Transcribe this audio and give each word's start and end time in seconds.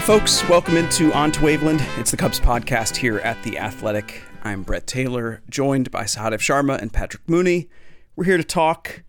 Hey, 0.00 0.06
folks, 0.06 0.48
welcome 0.48 0.78
into 0.78 1.12
On 1.12 1.30
to 1.30 1.40
Waveland. 1.40 1.82
It's 1.98 2.10
the 2.10 2.16
Cubs 2.16 2.40
podcast 2.40 2.96
here 2.96 3.18
at 3.18 3.42
The 3.42 3.58
Athletic. 3.58 4.22
I'm 4.42 4.62
Brett 4.62 4.86
Taylor, 4.86 5.42
joined 5.50 5.90
by 5.90 6.04
Sahadev 6.04 6.38
Sharma 6.38 6.80
and 6.80 6.90
Patrick 6.90 7.28
Mooney. 7.28 7.68
We're 8.16 8.24
here 8.24 8.38
to 8.38 8.42
talk 8.42 9.02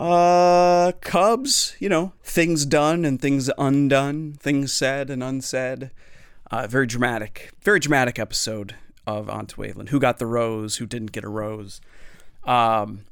uh, 0.00 0.90
Cubs, 1.00 1.76
you 1.78 1.88
know, 1.88 2.14
things 2.24 2.66
done 2.66 3.04
and 3.04 3.22
things 3.22 3.52
undone, 3.56 4.32
things 4.32 4.72
said 4.72 5.10
and 5.10 5.22
unsaid. 5.22 5.92
Uh, 6.50 6.66
very 6.66 6.88
dramatic, 6.88 7.52
very 7.60 7.78
dramatic 7.78 8.18
episode 8.18 8.74
of 9.06 9.30
On 9.30 9.46
to 9.46 9.54
Waveland. 9.54 9.90
Who 9.90 10.00
got 10.00 10.18
the 10.18 10.26
rose? 10.26 10.78
Who 10.78 10.86
didn't 10.86 11.12
get 11.12 11.22
a 11.22 11.28
rose? 11.28 11.80
Um, 12.42 13.02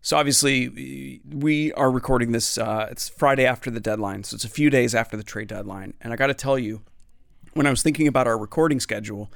so 0.00 0.16
obviously, 0.16 1.20
we 1.28 1.72
are 1.72 1.90
recording 1.90 2.32
this. 2.32 2.56
Uh, 2.56 2.88
it's 2.90 3.08
Friday 3.08 3.44
after 3.44 3.70
the 3.70 3.80
deadline, 3.80 4.24
so 4.24 4.34
it's 4.34 4.44
a 4.44 4.48
few 4.48 4.70
days 4.70 4.94
after 4.94 5.16
the 5.16 5.22
trade 5.22 5.48
deadline. 5.48 5.94
And 6.00 6.12
I 6.12 6.16
got 6.16 6.28
to 6.28 6.34
tell 6.34 6.58
you, 6.58 6.82
when 7.54 7.66
I 7.66 7.70
was 7.70 7.82
thinking 7.82 8.06
about 8.06 8.26
our 8.26 8.38
recording 8.38 8.78
schedule 8.78 9.30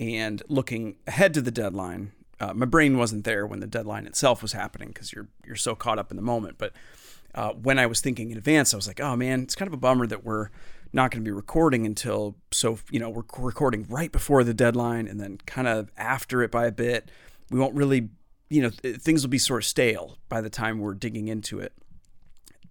and 0.00 0.42
looking 0.48 0.96
ahead 1.06 1.34
to 1.34 1.42
the 1.42 1.50
deadline, 1.50 2.12
uh, 2.40 2.54
my 2.54 2.66
brain 2.66 2.96
wasn't 2.96 3.24
there 3.24 3.46
when 3.46 3.60
the 3.60 3.66
deadline 3.66 4.06
itself 4.06 4.42
was 4.42 4.52
happening 4.52 4.88
because 4.88 5.12
you're 5.12 5.28
you're 5.46 5.56
so 5.56 5.74
caught 5.74 5.98
up 5.98 6.10
in 6.10 6.16
the 6.16 6.22
moment. 6.22 6.56
But 6.58 6.72
uh, 7.34 7.52
when 7.52 7.78
I 7.78 7.86
was 7.86 8.00
thinking 8.00 8.30
in 8.30 8.38
advance, 8.38 8.72
I 8.72 8.76
was 8.76 8.86
like, 8.86 9.00
oh 9.00 9.16
man, 9.16 9.42
it's 9.42 9.54
kind 9.54 9.66
of 9.66 9.74
a 9.74 9.78
bummer 9.78 10.06
that 10.06 10.24
we're 10.24 10.48
not 10.92 11.10
going 11.10 11.22
to 11.22 11.28
be 11.28 11.32
recording 11.32 11.84
until 11.84 12.36
so 12.52 12.78
you 12.90 12.98
know 12.98 13.10
we're 13.10 13.24
recording 13.38 13.86
right 13.88 14.10
before 14.10 14.44
the 14.44 14.54
deadline 14.54 15.06
and 15.06 15.20
then 15.20 15.38
kind 15.46 15.68
of 15.68 15.90
after 15.96 16.42
it 16.42 16.50
by 16.50 16.66
a 16.66 16.72
bit. 16.72 17.10
We 17.50 17.58
won't 17.58 17.74
really 17.74 18.08
you 18.48 18.62
know, 18.62 18.70
things 18.70 19.22
will 19.22 19.30
be 19.30 19.38
sort 19.38 19.62
of 19.62 19.66
stale 19.66 20.18
by 20.28 20.40
the 20.40 20.50
time 20.50 20.78
we're 20.78 20.94
digging 20.94 21.28
into 21.28 21.58
it. 21.58 21.72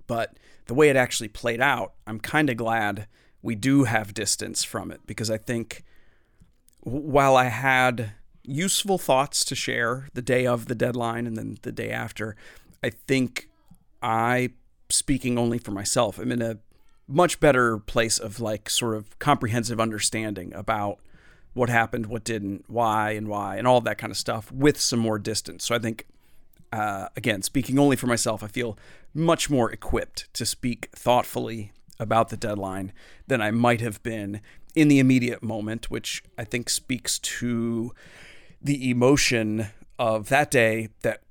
But 0.07 0.37
the 0.67 0.73
way 0.73 0.89
it 0.89 0.95
actually 0.95 1.27
played 1.27 1.61
out, 1.61 1.93
I'm 2.07 2.19
kind 2.19 2.49
of 2.49 2.57
glad 2.57 3.07
we 3.41 3.55
do 3.55 3.83
have 3.83 4.13
distance 4.13 4.63
from 4.63 4.91
it 4.91 5.01
because 5.05 5.29
I 5.29 5.37
think 5.37 5.83
while 6.81 7.35
I 7.35 7.45
had 7.45 8.13
useful 8.43 8.97
thoughts 8.97 9.43
to 9.45 9.55
share 9.55 10.09
the 10.13 10.21
day 10.21 10.45
of 10.45 10.67
the 10.67 10.75
deadline 10.75 11.27
and 11.27 11.37
then 11.37 11.57
the 11.63 11.71
day 11.71 11.89
after, 11.89 12.35
I 12.83 12.91
think 12.91 13.49
I, 14.01 14.49
speaking 14.89 15.37
only 15.37 15.57
for 15.57 15.71
myself, 15.71 16.19
I'm 16.19 16.31
in 16.31 16.41
a 16.41 16.59
much 17.07 17.39
better 17.39 17.77
place 17.77 18.17
of 18.17 18.39
like 18.39 18.69
sort 18.69 18.95
of 18.95 19.17
comprehensive 19.19 19.79
understanding 19.79 20.53
about 20.53 20.99
what 21.55 21.69
happened, 21.69 22.05
what 22.05 22.25
didn't, 22.25 22.65
why, 22.67 23.11
and 23.11 23.29
why, 23.29 23.55
and 23.55 23.65
all 23.65 23.79
that 23.81 23.97
kind 23.97 24.11
of 24.11 24.17
stuff 24.17 24.51
with 24.51 24.79
some 24.79 24.99
more 24.99 25.17
distance. 25.17 25.63
So 25.63 25.73
I 25.73 25.79
think, 25.79 26.05
uh, 26.73 27.07
again, 27.15 27.41
speaking 27.41 27.79
only 27.79 27.95
for 27.95 28.07
myself, 28.07 28.43
I 28.43 28.47
feel 28.47 28.77
much 29.13 29.49
more 29.49 29.71
equipped 29.71 30.31
to 30.33 30.45
speak 30.45 30.89
thoughtfully 30.93 31.71
about 31.97 32.27
the 32.27 32.35
deadline 32.35 32.91
than 33.25 33.41
I 33.41 33.51
might 33.51 33.79
have 33.79 34.03
been 34.03 34.41
in 34.75 34.89
the 34.89 34.99
immediate 34.99 35.41
moment, 35.41 35.89
which 35.89 36.21
I 36.37 36.43
think 36.43 36.69
speaks 36.69 37.17
to 37.19 37.93
the 38.61 38.89
emotion 38.89 39.67
of 39.97 40.27
that 40.27 40.51
day 40.51 40.89
that 41.03 41.21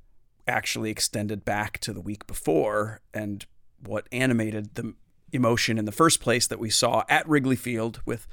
actually 0.49 0.91
extended 0.91 1.45
back 1.45 1.79
to 1.81 1.93
the 1.93 2.01
week 2.01 2.27
before 2.27 3.01
and 3.13 3.45
what 3.79 4.09
animated 4.11 4.75
the 4.75 4.95
emotion 5.33 5.77
in 5.77 5.85
the 5.85 5.93
first 5.93 6.19
place 6.19 6.47
that 6.47 6.59
we 6.59 6.71
saw 6.71 7.05
at 7.11 7.29
Wrigley 7.29 7.57
Field 7.57 8.01
with 8.07 8.27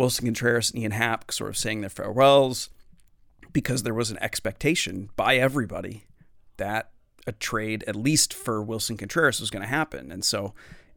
Willson 0.00 0.24
Contreras 0.24 0.70
and 0.70 0.80
Ian 0.80 0.92
Happ 0.92 1.30
sort 1.30 1.50
of 1.50 1.58
saying 1.58 1.82
their 1.82 1.90
farewells 1.90 2.70
because 3.52 3.82
there 3.82 3.92
was 3.92 4.10
an 4.10 4.18
expectation 4.22 5.10
by 5.14 5.36
everybody 5.36 6.06
that 6.56 6.90
a 7.26 7.32
trade, 7.32 7.84
at 7.86 7.94
least 7.94 8.32
for 8.32 8.64
Willson 8.64 8.96
Contreras, 8.98 9.40
was 9.40 9.50
going 9.50 9.62
to 9.62 9.68
happen. 9.68 10.10
And 10.10 10.24
so, 10.24 10.54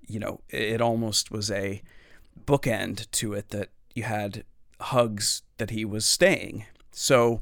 you 0.08 0.20
know, 0.20 0.40
it 0.48 0.80
almost 0.80 1.32
was 1.32 1.52
a 1.52 1.82
bookend 2.46 3.12
to 3.12 3.34
it 3.34 3.50
that 3.50 3.72
you 3.94 4.04
had 4.04 4.46
hugs 4.80 5.42
that 5.58 5.72
he 5.72 5.84
was 5.84 6.06
staying. 6.06 6.66
So 6.94 7.42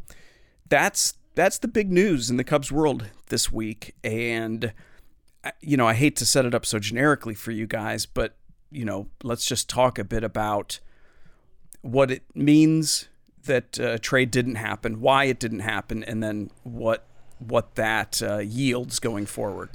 that's 0.67 1.13
that's 1.35 1.59
the 1.59 1.67
big 1.67 1.91
news 1.91 2.29
in 2.31 2.38
the 2.38 2.43
Cubs 2.43 2.72
world 2.72 3.05
this 3.28 3.51
week. 3.51 3.93
And 4.03 4.73
you 5.61 5.78
know, 5.78 5.88
I 5.88 5.93
hate 5.93 6.16
to 6.17 6.25
set 6.25 6.45
it 6.45 6.55
up 6.55 6.66
so 6.66 6.79
generically 6.79 7.35
for 7.35 7.51
you 7.51 7.67
guys, 7.67 8.07
but 8.07 8.35
you 8.72 8.83
know, 8.83 9.09
let's 9.22 9.45
just 9.45 9.69
talk 9.69 9.99
a 9.99 10.03
bit 10.03 10.23
about 10.23 10.79
what 11.81 12.11
it 12.11 12.23
means 12.35 13.09
that 13.45 13.79
uh, 13.79 13.97
trade 13.99 14.31
didn't 14.31 14.55
happen, 14.55 15.01
why 15.01 15.25
it 15.25 15.39
didn't 15.39 15.61
happen, 15.61 16.03
and 16.03 16.21
then 16.21 16.51
what 16.63 17.05
what 17.39 17.75
that 17.75 18.21
uh, 18.21 18.37
yields 18.37 18.99
going 18.99 19.25
forward. 19.25 19.69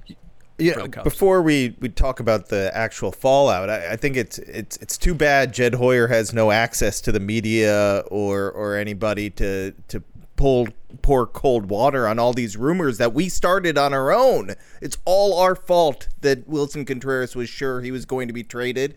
Yeah, 0.59 0.87
before 0.87 1.43
we, 1.43 1.77
we 1.81 1.91
talk 1.91 2.19
about 2.19 2.49
the 2.49 2.71
actual 2.75 3.13
fallout, 3.13 3.69
I, 3.69 3.93
I, 3.93 3.97
think 3.97 4.17
it's 4.17 4.39
it's 4.39 4.79
it's 4.79 4.97
too 4.97 5.15
bad 5.15 5.53
Jed 5.53 5.75
Hoyer 5.75 6.07
has 6.07 6.33
no 6.33 6.51
access 6.51 7.03
to 7.03 7.13
the 7.13 7.21
media 7.21 8.05
or 8.07 8.51
or 8.53 8.77
anybody 8.77 9.29
to 9.31 9.73
to 9.89 10.03
pull 10.37 10.69
pour 11.03 11.27
cold 11.27 11.67
water 11.67 12.09
on 12.09 12.19
all 12.19 12.33
these 12.33 12.57
rumors 12.57 12.97
that 12.97 13.13
we 13.13 13.29
started 13.29 13.77
on 13.77 13.93
our 13.93 14.11
own. 14.13 14.55
It's 14.81 14.97
all 15.05 15.39
our 15.39 15.55
fault 15.55 16.09
that 16.23 16.49
Willson 16.49 16.87
Contreras 16.87 17.37
was 17.37 17.51
sure 17.51 17.83
he 17.83 17.91
was 17.91 18.07
going 18.07 18.27
to 18.29 18.35
be 18.35 18.43
traded 18.43 18.95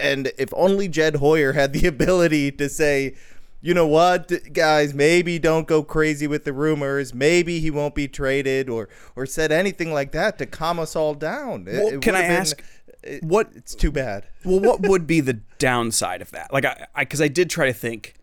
and 0.00 0.32
if 0.38 0.52
only 0.54 0.88
Jed 0.88 1.16
Hoyer 1.16 1.52
had 1.52 1.72
the 1.72 1.86
ability 1.94 2.52
to 2.52 2.68
say, 2.68 3.14
you 3.60 3.74
know 3.74 3.86
what, 3.86 4.52
guys, 4.52 4.94
maybe 4.94 5.38
don't 5.38 5.66
go 5.66 5.82
crazy 5.82 6.26
with 6.26 6.44
the 6.44 6.52
rumors. 6.52 7.12
Maybe 7.12 7.58
he 7.58 7.70
won't 7.70 7.94
be 7.94 8.06
traded, 8.06 8.68
or 8.68 8.88
or 9.16 9.26
said 9.26 9.50
anything 9.50 9.92
like 9.92 10.12
that 10.12 10.38
to 10.38 10.46
calm 10.46 10.78
us 10.78 10.94
all 10.94 11.14
down. 11.14 11.64
Well, 11.64 11.88
it 11.88 12.00
can 12.00 12.14
I 12.14 12.22
been, 12.22 12.30
ask? 12.30 12.62
It, 13.02 13.22
what? 13.24 13.50
It's 13.54 13.74
too 13.74 13.90
bad. 13.90 14.26
well, 14.44 14.60
what 14.60 14.82
would 14.82 15.06
be 15.06 15.20
the 15.20 15.40
downside 15.58 16.22
of 16.22 16.30
that? 16.30 16.52
Like, 16.52 16.64
I, 16.64 16.86
because 16.98 17.20
I, 17.20 17.24
I 17.24 17.28
did 17.28 17.50
try 17.50 17.66
to 17.66 17.72
think. 17.72 18.14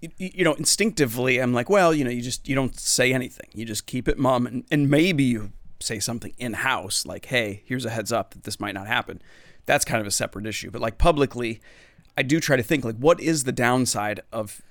You, 0.00 0.10
you 0.18 0.44
know, 0.44 0.54
instinctively, 0.54 1.38
I'm 1.38 1.54
like, 1.54 1.70
well, 1.70 1.94
you 1.94 2.02
know, 2.02 2.10
you 2.10 2.22
just 2.22 2.48
you 2.48 2.56
don't 2.56 2.76
say 2.76 3.12
anything. 3.12 3.48
You 3.54 3.64
just 3.64 3.86
keep 3.86 4.08
it 4.08 4.18
mum, 4.18 4.48
and, 4.48 4.64
and 4.68 4.90
maybe 4.90 5.22
you 5.22 5.52
say 5.78 6.00
something 6.00 6.34
in 6.38 6.54
house, 6.54 7.06
like, 7.06 7.26
hey, 7.26 7.62
here's 7.66 7.84
a 7.84 7.90
heads 7.90 8.10
up 8.12 8.34
that 8.34 8.44
this 8.44 8.58
might 8.58 8.74
not 8.74 8.86
happen, 8.86 9.22
that's 9.66 9.84
kind 9.84 10.00
of 10.00 10.06
a 10.06 10.10
separate 10.10 10.46
issue. 10.46 10.70
But 10.70 10.80
like 10.80 10.98
publicly, 10.98 11.60
I 12.16 12.22
do 12.22 12.40
try 12.40 12.56
to 12.56 12.62
think 12.62 12.84
like, 12.84 12.96
what 12.96 13.20
is 13.20 13.44
the 13.44 13.52
downside 13.52 14.20
of 14.32 14.62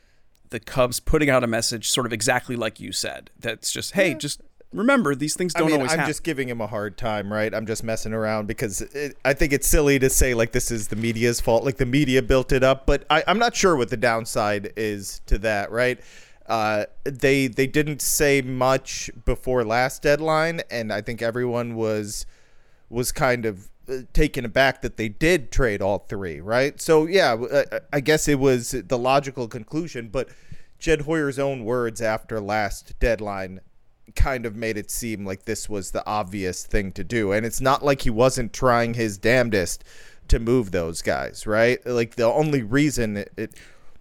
the 0.50 0.60
Cubs 0.60 1.00
putting 1.00 1.30
out 1.30 1.44
a 1.44 1.48
message 1.48 1.90
sort 1.90 2.06
of 2.06 2.14
exactly 2.14 2.56
like 2.56 2.80
you 2.80 2.92
said? 2.92 3.30
That's 3.40 3.72
just, 3.72 3.94
hey, 3.94 4.10
yeah. 4.10 4.18
just 4.18 4.42
remember 4.74 5.16
these 5.16 5.36
things 5.36 5.54
don't 5.54 5.64
I 5.64 5.68
mean, 5.68 5.76
always 5.78 5.92
I'm 5.92 6.00
happen. 6.00 6.10
just 6.10 6.24
giving 6.24 6.48
him 6.48 6.62
a 6.62 6.68
hard 6.68 6.98
time, 6.98 7.32
right? 7.32 7.54
I'm 7.54 7.66
just 7.66 7.84
messing 7.84 8.14
around 8.14 8.48
because 8.48 8.82
it, 8.82 9.18
I 9.26 9.34
think 9.34 9.54
it's 9.54 9.68
silly 9.68 10.00
to 10.00 10.10
say 10.10 10.34
like 10.34 10.52
this 10.52 10.72
is 10.72 10.88
the 10.88 10.96
media's 10.96 11.42
fault, 11.42 11.64
like 11.64 11.78
the 11.78 11.86
media 11.86 12.22
built 12.22 12.52
it 12.52 12.64
up, 12.64 12.86
but 12.86 13.06
I, 13.10 13.24
I'm 13.28 13.40
not 13.40 13.56
sure 13.56 13.76
what 13.76 13.90
the 13.90 13.98
downside 13.98 14.74
is 14.76 15.22
to 15.28 15.38
that, 15.40 15.72
right? 15.72 16.00
Uh, 16.48 16.86
they 17.04 17.48
they 17.48 17.68
didn't 17.68 18.02
say 18.02 18.42
much 18.42 19.10
before 19.26 19.64
last 19.64 20.02
deadline, 20.02 20.62
and 20.70 20.92
I 20.92 21.02
think 21.02 21.22
everyone 21.22 21.76
was 21.76 22.26
was 22.90 23.12
kind 23.12 23.46
of 23.46 23.70
taken 24.14 24.46
aback 24.46 24.82
that 24.82 24.98
they 24.98 25.10
did 25.10 25.52
trade 25.52 25.82
all 25.82 26.00
three, 26.00 26.40
right? 26.40 26.80
So 26.82 27.06
yeah, 27.06 27.34
uh, 27.34 27.80
I 27.92 28.00
guess 28.00 28.28
it 28.28 28.40
was 28.40 28.72
the 28.72 28.98
logical 28.98 29.48
conclusion, 29.48 30.10
but 30.10 30.30
Jed 30.80 31.02
Hoyer's 31.02 31.40
own 31.40 31.64
words 31.64 32.02
after 32.02 32.40
last 32.40 32.98
deadline 33.00 33.62
kind 34.16 34.46
of 34.46 34.56
made 34.56 34.78
it 34.78 34.92
seem 34.92 35.26
like 35.26 35.46
this 35.46 35.70
was 35.70 35.92
the 35.92 36.06
obvious 36.06 36.66
thing 36.66 36.92
to 36.94 37.04
do. 37.04 37.32
And 37.32 37.46
it's 37.46 37.62
not 37.62 37.84
like 37.84 38.02
he 38.02 38.10
wasn't 38.10 38.52
trying 38.52 38.96
his 38.96 39.18
damnedest 39.18 39.84
to 40.28 40.40
move 40.40 40.72
those 40.72 41.02
guys, 41.02 41.46
right? 41.46 41.86
Like 41.86 42.16
the 42.16 42.26
only 42.26 42.64
reason 42.64 43.18
it, 43.18 43.32
it 43.38 43.52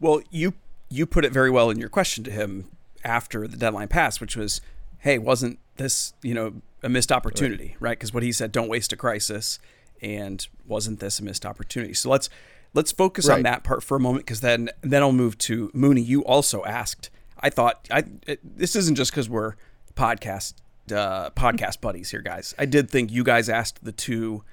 well, 0.00 0.22
you 0.30 0.54
you 0.88 1.06
put 1.06 1.24
it 1.24 1.32
very 1.32 1.50
well 1.50 1.70
in 1.70 1.78
your 1.78 1.88
question 1.88 2.24
to 2.24 2.30
him 2.30 2.68
after 3.04 3.46
the 3.46 3.56
deadline 3.56 3.88
passed, 3.88 4.20
which 4.20 4.36
was, 4.36 4.60
"Hey, 4.98 5.18
wasn't 5.18 5.58
this, 5.76 6.12
you 6.22 6.34
know, 6.34 6.54
a 6.82 6.88
missed 6.88 7.12
opportunity, 7.12 7.76
right?" 7.80 7.98
Because 7.98 8.10
right? 8.10 8.14
what 8.14 8.22
he 8.22 8.32
said, 8.32 8.52
"Don't 8.52 8.68
waste 8.68 8.92
a 8.92 8.96
crisis." 8.96 9.58
And 10.02 10.46
wasn't 10.66 11.00
this 11.00 11.20
a 11.20 11.24
missed 11.24 11.44
opportunity? 11.44 11.94
So 11.94 12.10
let's 12.10 12.28
let's 12.74 12.92
focus 12.92 13.28
right. 13.28 13.36
on 13.36 13.42
that 13.42 13.64
part 13.64 13.82
for 13.82 13.96
a 13.96 14.00
moment 14.00 14.24
because 14.24 14.40
then 14.40 14.70
then 14.80 15.02
I'll 15.02 15.12
move 15.12 15.38
to 15.38 15.70
Mooney. 15.74 16.02
You 16.02 16.24
also 16.24 16.64
asked. 16.64 17.10
I 17.40 17.50
thought 17.50 17.86
I 17.90 18.04
it, 18.26 18.40
this 18.42 18.76
isn't 18.76 18.96
just 18.96 19.10
because 19.10 19.28
we're 19.28 19.54
podcast 19.94 20.54
uh, 20.92 21.30
podcast 21.30 21.80
buddies 21.80 22.10
here, 22.10 22.22
guys. 22.22 22.54
I 22.58 22.66
did 22.66 22.90
think 22.90 23.10
you 23.10 23.24
guys 23.24 23.48
asked 23.48 23.84
the 23.84 23.92
two 23.92 24.44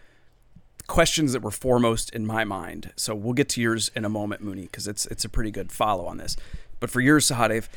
questions 0.87 1.33
that 1.33 1.41
were 1.41 1.51
foremost 1.51 2.09
in 2.11 2.25
my 2.25 2.43
mind. 2.43 2.91
So 2.95 3.13
we'll 3.13 3.33
get 3.33 3.49
to 3.49 3.61
yours 3.61 3.91
in 3.95 4.05
a 4.05 4.09
moment, 4.09 4.41
Mooney, 4.41 4.63
because 4.63 4.87
it's 4.87 5.05
it's 5.07 5.25
a 5.25 5.29
pretty 5.29 5.51
good 5.51 5.71
follow 5.71 6.05
on 6.05 6.17
this. 6.17 6.35
But 6.79 6.89
for 6.89 7.01
yours, 7.01 7.29
Sahadev, 7.29 7.67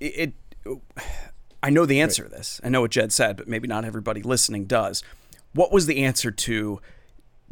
it, 0.00 0.34
it 0.66 0.78
I 1.62 1.70
know 1.70 1.86
the 1.86 2.00
answer 2.00 2.22
right. 2.22 2.30
to 2.30 2.36
this. 2.36 2.60
I 2.64 2.68
know 2.68 2.82
what 2.82 2.90
Jed 2.90 3.12
said, 3.12 3.36
but 3.36 3.48
maybe 3.48 3.68
not 3.68 3.84
everybody 3.84 4.22
listening 4.22 4.64
does. 4.64 5.02
What 5.52 5.72
was 5.72 5.86
the 5.86 6.04
answer 6.04 6.30
to? 6.30 6.80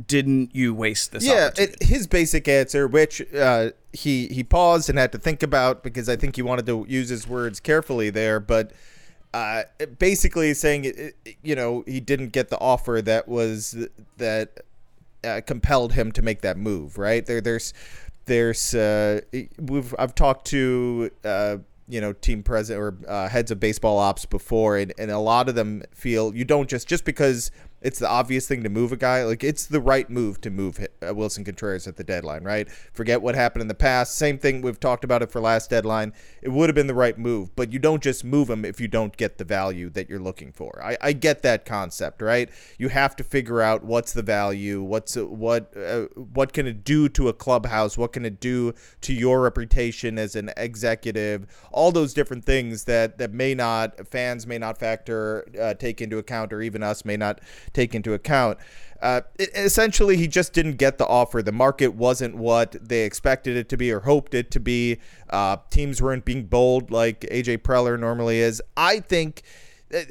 Didn't 0.04 0.54
you 0.54 0.74
waste 0.74 1.12
this? 1.12 1.24
Yeah, 1.24 1.50
it, 1.56 1.82
his 1.82 2.06
basic 2.06 2.48
answer, 2.48 2.86
which 2.86 3.22
uh, 3.34 3.70
he 3.92 4.26
he 4.28 4.44
paused 4.44 4.90
and 4.90 4.98
had 4.98 5.10
to 5.12 5.18
think 5.18 5.42
about 5.42 5.82
because 5.82 6.08
I 6.08 6.16
think 6.16 6.36
he 6.36 6.42
wanted 6.42 6.66
to 6.66 6.84
use 6.86 7.08
his 7.08 7.26
words 7.26 7.60
carefully 7.60 8.10
there, 8.10 8.38
but 8.38 8.72
uh, 9.32 9.62
basically 9.98 10.52
saying 10.54 11.12
you 11.42 11.54
know 11.54 11.82
he 11.86 12.00
didn't 12.00 12.32
get 12.32 12.50
the 12.50 12.58
offer 12.58 13.00
that 13.02 13.26
was 13.26 13.88
that 14.18 14.60
uh, 15.24 15.40
compelled 15.46 15.92
him 15.94 16.12
to 16.12 16.22
make 16.22 16.42
that 16.42 16.56
move. 16.58 16.98
Right 16.98 17.24
there, 17.24 17.40
there's 17.40 17.72
there's 18.26 18.74
uh, 18.74 19.20
we've 19.58 19.94
I've 19.98 20.14
talked 20.14 20.46
to 20.48 21.10
uh, 21.24 21.56
you 21.88 22.00
know 22.00 22.12
team 22.12 22.42
president 22.42 22.82
or 22.82 23.10
uh, 23.10 23.28
heads 23.28 23.50
of 23.50 23.60
baseball 23.60 23.98
ops 23.98 24.26
before, 24.26 24.76
and, 24.76 24.92
and 24.98 25.10
a 25.10 25.18
lot 25.18 25.48
of 25.48 25.54
them 25.54 25.82
feel 25.92 26.34
you 26.34 26.44
don't 26.44 26.68
just 26.68 26.88
just 26.88 27.04
because 27.04 27.50
it's 27.86 28.00
the 28.00 28.08
obvious 28.08 28.48
thing 28.48 28.64
to 28.64 28.68
move 28.68 28.90
a 28.90 28.96
guy. 28.96 29.22
Like 29.22 29.44
it's 29.44 29.64
the 29.64 29.80
right 29.80 30.10
move 30.10 30.40
to 30.40 30.50
move 30.50 30.84
Willson 31.00 31.44
Contreras 31.44 31.86
at 31.86 31.94
the 31.94 32.02
deadline, 32.02 32.42
right? 32.42 32.68
Forget 32.92 33.22
what 33.22 33.36
happened 33.36 33.62
in 33.62 33.68
the 33.68 33.74
past. 33.74 34.16
Same 34.16 34.38
thing 34.38 34.60
we've 34.60 34.80
talked 34.80 35.04
about 35.04 35.22
it 35.22 35.30
for 35.30 35.40
last 35.40 35.70
deadline. 35.70 36.12
It 36.42 36.48
would 36.48 36.68
have 36.68 36.74
been 36.74 36.88
the 36.88 36.94
right 36.94 37.16
move, 37.16 37.54
but 37.54 37.72
you 37.72 37.78
don't 37.78 38.02
just 38.02 38.24
move 38.24 38.50
him 38.50 38.64
if 38.64 38.80
you 38.80 38.88
don't 38.88 39.16
get 39.16 39.38
the 39.38 39.44
value 39.44 39.88
that 39.90 40.10
you're 40.10 40.18
looking 40.18 40.50
for. 40.50 40.82
I, 40.82 40.96
I 41.00 41.12
get 41.12 41.42
that 41.42 41.64
concept, 41.64 42.22
right? 42.22 42.50
You 42.76 42.88
have 42.88 43.14
to 43.16 43.24
figure 43.24 43.62
out 43.62 43.84
what's 43.84 44.12
the 44.12 44.22
value, 44.22 44.82
what's 44.82 45.16
uh, 45.16 45.24
what 45.24 45.72
uh, 45.76 46.06
what 46.16 46.52
can 46.52 46.66
it 46.66 46.82
do 46.82 47.08
to 47.10 47.28
a 47.28 47.32
clubhouse, 47.32 47.96
what 47.96 48.12
can 48.12 48.24
it 48.24 48.40
do 48.40 48.74
to 49.02 49.12
your 49.12 49.42
reputation 49.42 50.18
as 50.18 50.34
an 50.34 50.50
executive, 50.56 51.46
all 51.70 51.92
those 51.92 52.12
different 52.12 52.44
things 52.44 52.82
that 52.84 53.18
that 53.18 53.32
may 53.32 53.54
not 53.54 54.08
fans 54.08 54.44
may 54.44 54.58
not 54.58 54.76
factor 54.76 55.46
uh, 55.60 55.74
take 55.74 56.00
into 56.00 56.18
account, 56.18 56.52
or 56.52 56.60
even 56.62 56.82
us 56.82 57.04
may 57.04 57.16
not 57.16 57.40
take 57.76 57.94
into 57.94 58.14
account. 58.14 58.58
Uh, 59.00 59.20
it, 59.38 59.50
essentially, 59.54 60.16
he 60.16 60.26
just 60.26 60.52
didn't 60.52 60.76
get 60.76 60.98
the 60.98 61.06
offer. 61.06 61.42
The 61.42 61.52
market 61.52 61.88
wasn't 61.94 62.34
what 62.36 62.76
they 62.80 63.02
expected 63.02 63.56
it 63.56 63.68
to 63.68 63.76
be 63.76 63.92
or 63.92 64.00
hoped 64.00 64.34
it 64.34 64.50
to 64.52 64.60
be. 64.60 64.98
Uh, 65.28 65.58
teams 65.70 66.00
weren't 66.00 66.24
being 66.24 66.46
bold 66.46 66.90
like 66.90 67.20
AJ 67.20 67.58
Preller 67.58 67.98
normally 67.98 68.38
is. 68.38 68.62
I 68.76 69.00
think. 69.00 69.42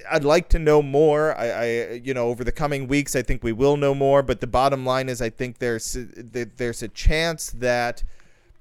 I'd 0.10 0.24
like 0.24 0.48
to 0.50 0.60
know 0.60 0.82
more. 0.82 1.38
I, 1.38 1.50
I, 1.50 1.92
you 2.02 2.14
know, 2.14 2.28
over 2.28 2.46
the 2.46 2.52
coming 2.54 2.88
weeks, 2.88 3.14
I 3.14 3.22
think 3.22 3.44
we 3.44 3.52
will 3.52 3.76
know 3.76 3.94
more. 3.94 4.24
But 4.24 4.40
the 4.40 4.48
bottom 4.48 4.86
line 4.86 5.10
is, 5.10 5.22
I 5.22 5.30
think 5.30 5.58
there's 5.58 5.98
there's 6.16 6.82
a 6.82 6.88
chance 6.88 7.50
that 7.52 8.02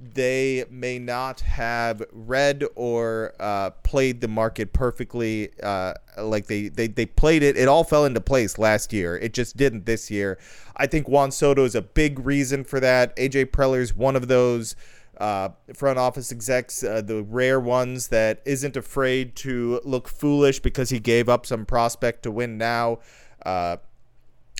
they 0.00 0.64
may 0.70 0.99
not 0.99 1.41
have 1.41 2.02
read 2.12 2.64
or 2.75 3.35
uh, 3.41 3.70
played 3.70 4.20
the 4.20 4.29
market 4.29 4.73
perfectly 4.73 5.50
uh, 5.62 5.94
like 6.19 6.46
they, 6.46 6.69
they 6.69 6.87
they 6.87 7.06
played 7.06 7.43
it. 7.43 7.56
It 7.56 7.69
all 7.69 7.85
fell 7.85 8.05
into 8.05 8.20
place 8.20 8.58
last 8.58 8.93
year. 8.93 9.17
It 9.17 9.35
just 9.35 9.56
didn't 9.56 9.87
this 9.87 10.11
year. 10.11 10.38
I 10.76 10.87
think 10.87 11.08
juan 11.08 11.31
soto 11.31 11.64
is 11.64 11.75
a 11.75 11.82
big 11.82 12.25
reason 12.25 12.64
for 12.64 12.81
that. 12.81 13.17
Aj 13.17 13.46
preller 13.46 13.81
is 13.81 13.94
one 13.94 14.17
of 14.17 14.29
those 14.29 14.75
uh, 15.19 15.50
front 15.75 15.99
office 15.99 16.32
execs, 16.32 16.82
uh, 16.82 17.00
the 17.00 17.23
rare 17.23 17.61
ones 17.61 18.08
that 18.08 18.41
isn't 18.44 18.76
afraid 18.76 19.37
to 19.37 19.81
look 19.85 20.08
foolish 20.08 20.61
because 20.61 20.91
he 20.91 20.99
gave 20.99 21.29
up 21.29 21.46
some 21.46 21.64
prospect 21.64 22.23
to 22.25 22.31
win 22.31 22.58
now. 22.58 22.99
Uh, 23.44 23.76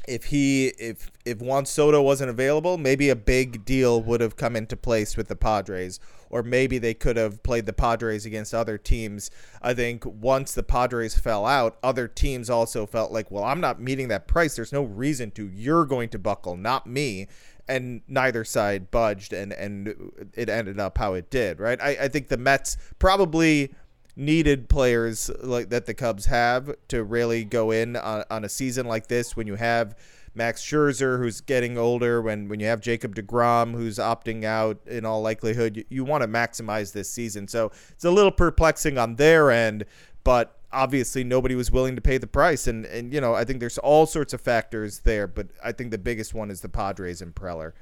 if 0.07 0.25
he 0.27 0.69
if 0.79 1.11
if 1.25 1.41
Juan 1.41 1.67
Soto 1.67 2.03
wasn't 2.03 2.31
available, 2.31 2.79
maybe 2.79 3.09
a 3.11 3.17
big 3.17 3.65
deal 3.65 4.03
would 4.03 4.21
have 4.21 4.37
come 4.37 4.57
into 4.57 4.77
place 4.77 5.17
with 5.17 5.29
the 5.29 5.37
Padres, 5.37 6.01
or 6.31 6.43
maybe 6.43 6.79
they 6.79 6.95
could 6.95 7.17
have 7.17 7.43
played 7.43 7.67
the 7.67 7.73
Padres 7.73 8.27
against 8.27 8.55
other 8.55 8.79
teams. 8.79 9.31
I 9.63 9.75
think 9.75 10.05
once 10.05 10.53
the 10.53 10.63
Padres 10.63 11.17
fell 11.17 11.47
out, 11.47 11.79
other 11.83 12.09
teams 12.09 12.51
also 12.51 12.87
felt 12.87 13.13
like, 13.13 13.31
well, 13.31 13.45
I'm 13.45 13.61
not 13.61 13.81
meeting 13.81 14.09
that 14.09 14.29
price. 14.29 14.57
There's 14.57 14.73
no 14.73 14.83
reason 14.83 15.31
to. 15.33 15.49
You're 15.49 15.87
going 15.87 16.09
to 16.11 16.19
buckle, 16.19 16.57
not 16.57 16.87
me. 16.87 17.29
And 17.67 18.03
neither 18.07 18.45
side 18.45 18.91
budged, 18.91 19.33
and 19.33 19.51
and 19.53 20.13
it 20.35 20.51
ended 20.51 20.79
up 20.79 20.99
how 20.99 21.15
it 21.15 21.31
did. 21.31 21.61
Right? 21.61 21.81
I, 21.81 21.97
I 22.03 22.09
think 22.09 22.29
the 22.29 22.37
Mets 22.37 22.77
probably 22.99 23.75
needed 24.17 24.69
players 24.69 25.31
like 25.41 25.71
that 25.71 25.87
the 25.87 25.95
Cubs 25.95 26.27
have 26.27 26.75
to 26.89 27.03
really 27.03 27.45
go 27.45 27.71
in 27.71 27.97
on, 27.97 28.25
on 28.31 28.45
a 28.45 28.49
season 28.49 28.87
like 28.87 29.09
this 29.09 29.37
when 29.37 29.47
you 29.47 29.57
have 29.57 29.97
Max 30.35 30.63
Scherzer 30.63 31.19
who's 31.19 31.41
getting 31.41 31.79
older 31.79 32.21
when 32.23 32.49
when 32.49 32.61
you 32.61 32.67
have 32.67 32.81
Jacob 32.81 33.15
DeGrom 33.15 33.73
who's 33.73 33.99
opting 33.99 34.45
out 34.45 34.79
in 34.87 35.05
all 35.05 35.23
likelihood 35.23 35.77
you, 35.77 35.85
you 35.89 36.05
want 36.05 36.23
to 36.23 36.29
maximize 36.29 36.93
this 36.93 37.09
season. 37.11 37.49
So 37.49 37.73
it's 37.91 38.05
a 38.05 38.11
little 38.11 38.33
perplexing 38.33 38.99
on 38.99 39.17
their 39.17 39.51
end 39.51 39.85
but 40.23 40.59
obviously 40.73 41.23
nobody 41.23 41.55
was 41.55 41.71
willing 41.71 41.95
to 41.95 42.01
pay 42.01 42.19
the 42.19 42.27
price. 42.27 42.67
And 42.67 42.85
and 42.87 43.13
you 43.13 43.21
know 43.21 43.35
I 43.35 43.45
think 43.45 43.61
there's 43.61 43.79
all 43.79 44.07
sorts 44.07 44.33
of 44.33 44.41
factors 44.41 45.01
there 45.01 45.27
but 45.27 45.49
I 45.63 45.73
think 45.73 45.91
the 45.91 45.99
biggest 45.99 46.35
one 46.35 46.51
is 46.51 46.61
the 46.61 46.69
Padres 46.69 47.21
and 47.21 47.35
Preller 47.35 47.73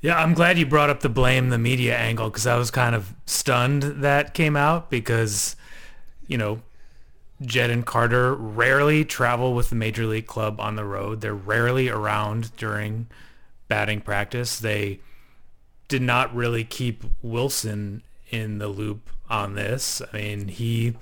yeah, 0.00 0.18
I'm 0.18 0.34
glad 0.34 0.58
you 0.58 0.66
brought 0.66 0.90
up 0.90 1.00
the 1.00 1.08
blame 1.08 1.48
the 1.48 1.58
media 1.58 1.96
angle 1.96 2.28
because 2.28 2.46
I 2.46 2.56
was 2.56 2.70
kind 2.70 2.94
of 2.94 3.14
stunned 3.24 3.82
that 3.82 4.34
came 4.34 4.56
out 4.56 4.90
because, 4.90 5.56
you 6.26 6.36
know, 6.38 6.60
Jed 7.42 7.70
and 7.70 7.84
Carter 7.84 8.34
rarely 8.34 9.04
travel 9.04 9.54
with 9.54 9.70
the 9.70 9.76
major 9.76 10.06
league 10.06 10.26
club 10.26 10.60
on 10.60 10.76
the 10.76 10.84
road. 10.84 11.20
They're 11.20 11.34
rarely 11.34 11.88
around 11.88 12.56
during 12.56 13.08
batting 13.68 14.00
practice. 14.00 14.58
They 14.58 15.00
did 15.88 16.02
not 16.02 16.34
really 16.34 16.64
keep 16.64 17.04
Willson 17.22 18.02
in 18.30 18.58
the 18.58 18.68
loop 18.68 19.10
on 19.28 19.54
this. 19.54 20.02
I 20.12 20.16
mean, 20.16 20.48
he 20.48 20.94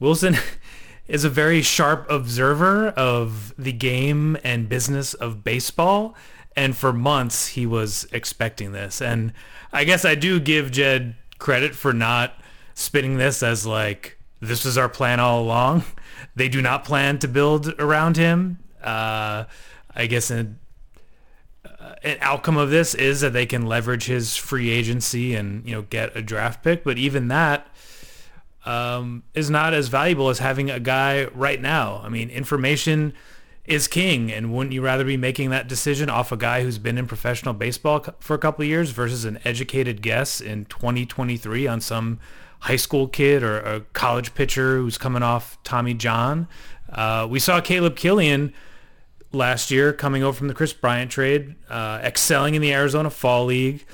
Willson 0.00 0.38
is 1.08 1.24
a 1.24 1.30
very 1.30 1.62
sharp 1.62 2.06
observer 2.10 2.88
of 2.88 3.54
the 3.58 3.72
game 3.72 4.36
and 4.44 4.68
business 4.68 5.14
of 5.14 5.42
baseball 5.42 6.14
and 6.58 6.76
for 6.76 6.92
months 6.92 7.46
he 7.46 7.66
was 7.66 8.08
expecting 8.10 8.72
this. 8.72 9.00
And 9.00 9.32
I 9.72 9.84
guess 9.84 10.04
I 10.04 10.16
do 10.16 10.40
give 10.40 10.72
Jed 10.72 11.14
credit 11.38 11.72
for 11.72 11.92
not 11.92 12.34
spinning 12.74 13.16
this 13.16 13.44
as 13.44 13.64
like 13.64 14.18
this 14.40 14.64
was 14.64 14.76
our 14.76 14.88
plan 14.88 15.20
all 15.20 15.40
along. 15.40 15.84
They 16.34 16.48
do 16.48 16.62
not 16.62 16.84
plan 16.84 17.18
to 17.20 17.28
build 17.28 17.80
around 17.80 18.16
him. 18.16 18.58
Uh, 18.82 19.44
I 19.94 20.06
guess 20.06 20.30
an, 20.30 20.58
uh, 21.64 21.94
an 22.04 22.18
outcome 22.20 22.56
of 22.56 22.70
this 22.70 22.94
is 22.94 23.20
that 23.22 23.32
they 23.32 23.46
can 23.46 23.66
leverage 23.66 24.06
his 24.06 24.36
free 24.36 24.70
agency 24.70 25.34
and 25.34 25.66
you 25.66 25.74
know 25.74 25.82
get 25.82 26.16
a 26.16 26.22
draft 26.22 26.62
pick. 26.62 26.84
But 26.84 26.96
even 26.98 27.28
that, 27.28 27.66
um, 28.64 29.24
is 29.34 29.50
not 29.50 29.74
as 29.74 29.88
valuable 29.88 30.28
as 30.28 30.38
having 30.38 30.70
a 30.70 30.78
guy 30.80 31.26
right 31.26 31.60
now. 31.60 32.00
I 32.04 32.08
mean, 32.08 32.30
information 32.30 33.14
is 33.68 33.88
king, 33.88 34.32
and 34.32 34.52
wouldn't 34.52 34.72
you 34.72 34.82
rather 34.82 35.04
be 35.04 35.16
making 35.16 35.50
that 35.50 35.68
decision 35.68 36.08
off 36.08 36.32
a 36.32 36.36
guy 36.36 36.62
who's 36.62 36.78
been 36.78 36.98
in 36.98 37.06
professional 37.06 37.54
baseball 37.54 38.04
for 38.18 38.34
a 38.34 38.38
couple 38.38 38.62
of 38.62 38.68
years 38.68 38.90
versus 38.90 39.24
an 39.24 39.38
educated 39.44 40.02
guess 40.02 40.40
in 40.40 40.64
2023 40.66 41.66
on 41.66 41.80
some 41.80 42.18
high 42.60 42.76
school 42.76 43.06
kid 43.06 43.42
or 43.42 43.60
a 43.60 43.80
college 43.92 44.34
pitcher 44.34 44.78
who's 44.78 44.98
coming 44.98 45.22
off 45.22 45.62
Tommy 45.64 45.94
John? 45.94 46.48
Uh, 46.88 47.26
we 47.30 47.38
saw 47.38 47.60
Caleb 47.60 47.96
Killian 47.96 48.52
last 49.32 49.70
year 49.70 49.92
coming 49.92 50.22
over 50.22 50.36
from 50.36 50.48
the 50.48 50.54
Kris 50.54 50.72
Bryant 50.72 51.10
trade, 51.10 51.54
uh, 51.68 52.00
excelling 52.02 52.54
in 52.54 52.62
the 52.62 52.72
Arizona 52.72 53.10
Fall 53.10 53.44
League 53.44 53.84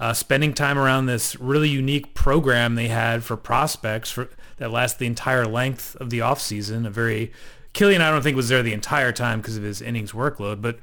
uh, 0.00 0.12
spending 0.12 0.52
time 0.52 0.78
around 0.78 1.06
this 1.06 1.36
really 1.36 1.68
unique 1.68 2.14
program 2.14 2.74
they 2.74 2.88
had 2.88 3.22
for 3.22 3.36
prospects 3.36 4.10
for 4.10 4.28
that 4.56 4.70
lasted 4.70 4.98
the 5.00 5.06
entire 5.06 5.46
length 5.46 5.96
of 5.96 6.10
the 6.10 6.20
offseason. 6.20 6.86
A 6.86 6.90
very 6.90 7.32
Killian, 7.74 8.00
I 8.00 8.10
don't 8.10 8.22
think 8.22 8.36
was 8.36 8.48
there 8.48 8.62
the 8.62 8.72
entire 8.72 9.12
time 9.12 9.40
because 9.40 9.56
of 9.56 9.62
his 9.62 9.82
innings 9.82 10.12
workload. 10.12 10.62
But 10.62 10.78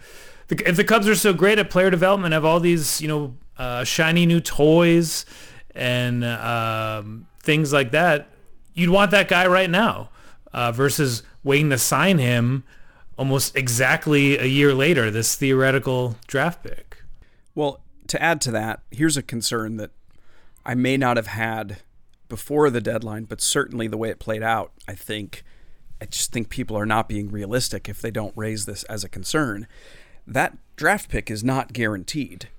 the, 0.49 0.69
if 0.69 0.75
the 0.75 0.83
Cubs 0.83 1.07
are 1.07 1.15
so 1.15 1.33
great 1.33 1.57
at 1.57 1.69
player 1.69 1.89
development, 1.89 2.33
have 2.33 2.45
all 2.45 2.59
these 2.59 3.01
you 3.01 3.07
know 3.07 3.35
uh, 3.57 3.83
shiny 3.83 4.25
new 4.25 4.39
toys 4.39 5.25
and 5.73 6.23
um, 6.23 7.27
things 7.41 7.73
like 7.73 7.91
that, 7.91 8.29
you'd 8.73 8.89
want 8.89 9.11
that 9.11 9.27
guy 9.27 9.47
right 9.47 9.69
now 9.69 10.09
uh, 10.53 10.71
versus 10.71 11.23
waiting 11.43 11.69
to 11.69 11.77
sign 11.77 12.17
him 12.17 12.63
almost 13.17 13.55
exactly 13.55 14.37
a 14.37 14.45
year 14.45 14.73
later. 14.73 15.09
This 15.09 15.35
theoretical 15.35 16.17
draft 16.27 16.63
pick. 16.63 17.03
Well, 17.55 17.81
to 18.07 18.21
add 18.21 18.41
to 18.41 18.51
that, 18.51 18.81
here's 18.91 19.15
a 19.15 19.23
concern 19.23 19.77
that 19.77 19.91
I 20.65 20.75
may 20.75 20.97
not 20.97 21.17
have 21.17 21.27
had 21.27 21.77
before 22.27 22.69
the 22.69 22.81
deadline, 22.81 23.25
but 23.25 23.41
certainly 23.41 23.87
the 23.87 23.97
way 23.97 24.09
it 24.09 24.19
played 24.19 24.43
out, 24.43 24.71
I 24.87 24.95
think 24.95 25.43
I 26.01 26.05
just 26.05 26.31
think 26.31 26.49
people 26.49 26.75
are 26.77 26.85
not 26.85 27.07
being 27.07 27.29
realistic 27.29 27.87
if 27.87 28.01
they 28.01 28.09
don't 28.11 28.33
raise 28.35 28.65
this 28.65 28.83
as 28.85 29.03
a 29.03 29.09
concern. 29.09 29.67
That 30.25 30.57
draft 30.75 31.09
pick 31.09 31.29
is 31.29 31.43
not 31.43 31.73
guaranteed. 31.73 32.49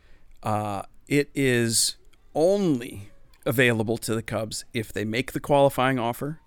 Uh, 0.45 0.83
it 1.09 1.29
is 1.35 1.97
only 2.35 3.11
available 3.45 3.99
to 3.99 4.15
the 4.15 4.23
Cubs 4.23 4.65
if 4.73 4.93
they 4.93 5.05
make 5.05 5.33
the 5.33 5.41
qualifying 5.41 5.99
offer, 5.99 6.39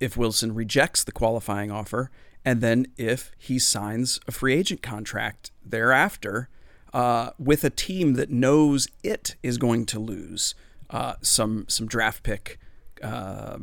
if 0.00 0.16
Willson 0.16 0.54
rejects 0.54 1.04
the 1.04 1.12
qualifying 1.12 1.70
offer, 1.70 2.10
and 2.44 2.60
then 2.60 2.86
if 2.96 3.30
he 3.38 3.58
signs 3.58 4.18
a 4.26 4.32
free 4.32 4.54
agent 4.54 4.82
contract 4.82 5.52
thereafter 5.64 6.48
uh, 6.92 7.30
with 7.38 7.62
a 7.62 7.70
team 7.70 8.14
that 8.14 8.30
knows 8.30 8.88
it 9.04 9.36
is 9.42 9.56
going 9.58 9.86
to 9.86 10.00
lose 10.00 10.54
uh, 10.88 11.14
some 11.22 11.64
some 11.68 11.86
draft 11.86 12.24
pick 12.24 12.58
uh, 13.02 13.58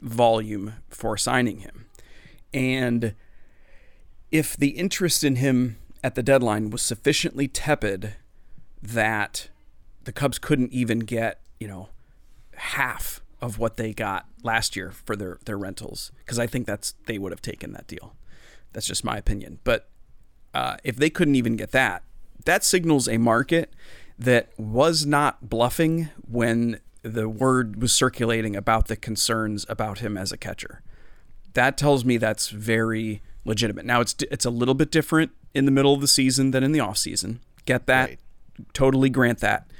volume 0.00 0.74
for 0.88 1.18
signing 1.18 1.58
him, 1.58 1.86
and 2.52 3.14
if 4.30 4.56
the 4.56 4.70
interest 4.70 5.24
in 5.24 5.36
him 5.36 5.76
at 6.02 6.14
the 6.14 6.22
deadline 6.22 6.70
was 6.70 6.82
sufficiently 6.82 7.48
tepid 7.48 8.14
that 8.82 9.48
the 10.04 10.12
Cubs 10.12 10.38
couldn't 10.38 10.72
even 10.72 11.00
get 11.00 11.40
you 11.58 11.68
know 11.68 11.88
half 12.56 13.20
of 13.40 13.58
what 13.58 13.76
they 13.76 13.92
got 13.92 14.26
last 14.42 14.76
year 14.76 14.90
for 14.90 15.16
their 15.16 15.38
their 15.44 15.58
rentals 15.58 16.12
because 16.18 16.38
I 16.38 16.46
think 16.46 16.66
that's 16.66 16.94
they 17.06 17.18
would 17.18 17.32
have 17.32 17.42
taken 17.42 17.72
that 17.72 17.86
deal. 17.86 18.14
That's 18.72 18.86
just 18.86 19.04
my 19.04 19.16
opinion, 19.16 19.58
but. 19.64 19.86
Uh, 20.52 20.76
if 20.82 20.96
they 20.96 21.08
couldn't 21.08 21.36
even 21.36 21.54
get 21.54 21.70
that, 21.70 22.02
that 22.44 22.64
signals 22.64 23.08
a 23.08 23.18
market 23.18 23.72
that 24.18 24.50
was 24.58 25.06
not 25.06 25.48
bluffing 25.48 26.10
when 26.28 26.80
the 27.02 27.28
word 27.28 27.80
was 27.80 27.92
circulating 27.92 28.54
about 28.54 28.88
the 28.88 28.96
concerns 28.96 29.64
about 29.68 30.00
him 30.00 30.16
as 30.16 30.30
a 30.32 30.36
catcher. 30.36 30.82
That 31.54 31.76
tells 31.76 32.04
me 32.04 32.16
that's 32.16 32.48
very 32.48 33.22
legitimate. 33.44 33.84
Now 33.84 34.00
it's 34.00 34.14
it's 34.30 34.44
a 34.44 34.50
little 34.50 34.74
bit 34.74 34.90
different 34.90 35.32
in 35.54 35.64
the 35.64 35.70
middle 35.70 35.94
of 35.94 36.00
the 36.00 36.08
season 36.08 36.50
than 36.50 36.62
in 36.62 36.72
the 36.72 36.78
offseason. 36.78 37.38
Get 37.64 37.86
that. 37.86 38.10
Right. 38.10 38.18
Totally 38.72 39.10
grant 39.10 39.40
that. 39.40 39.70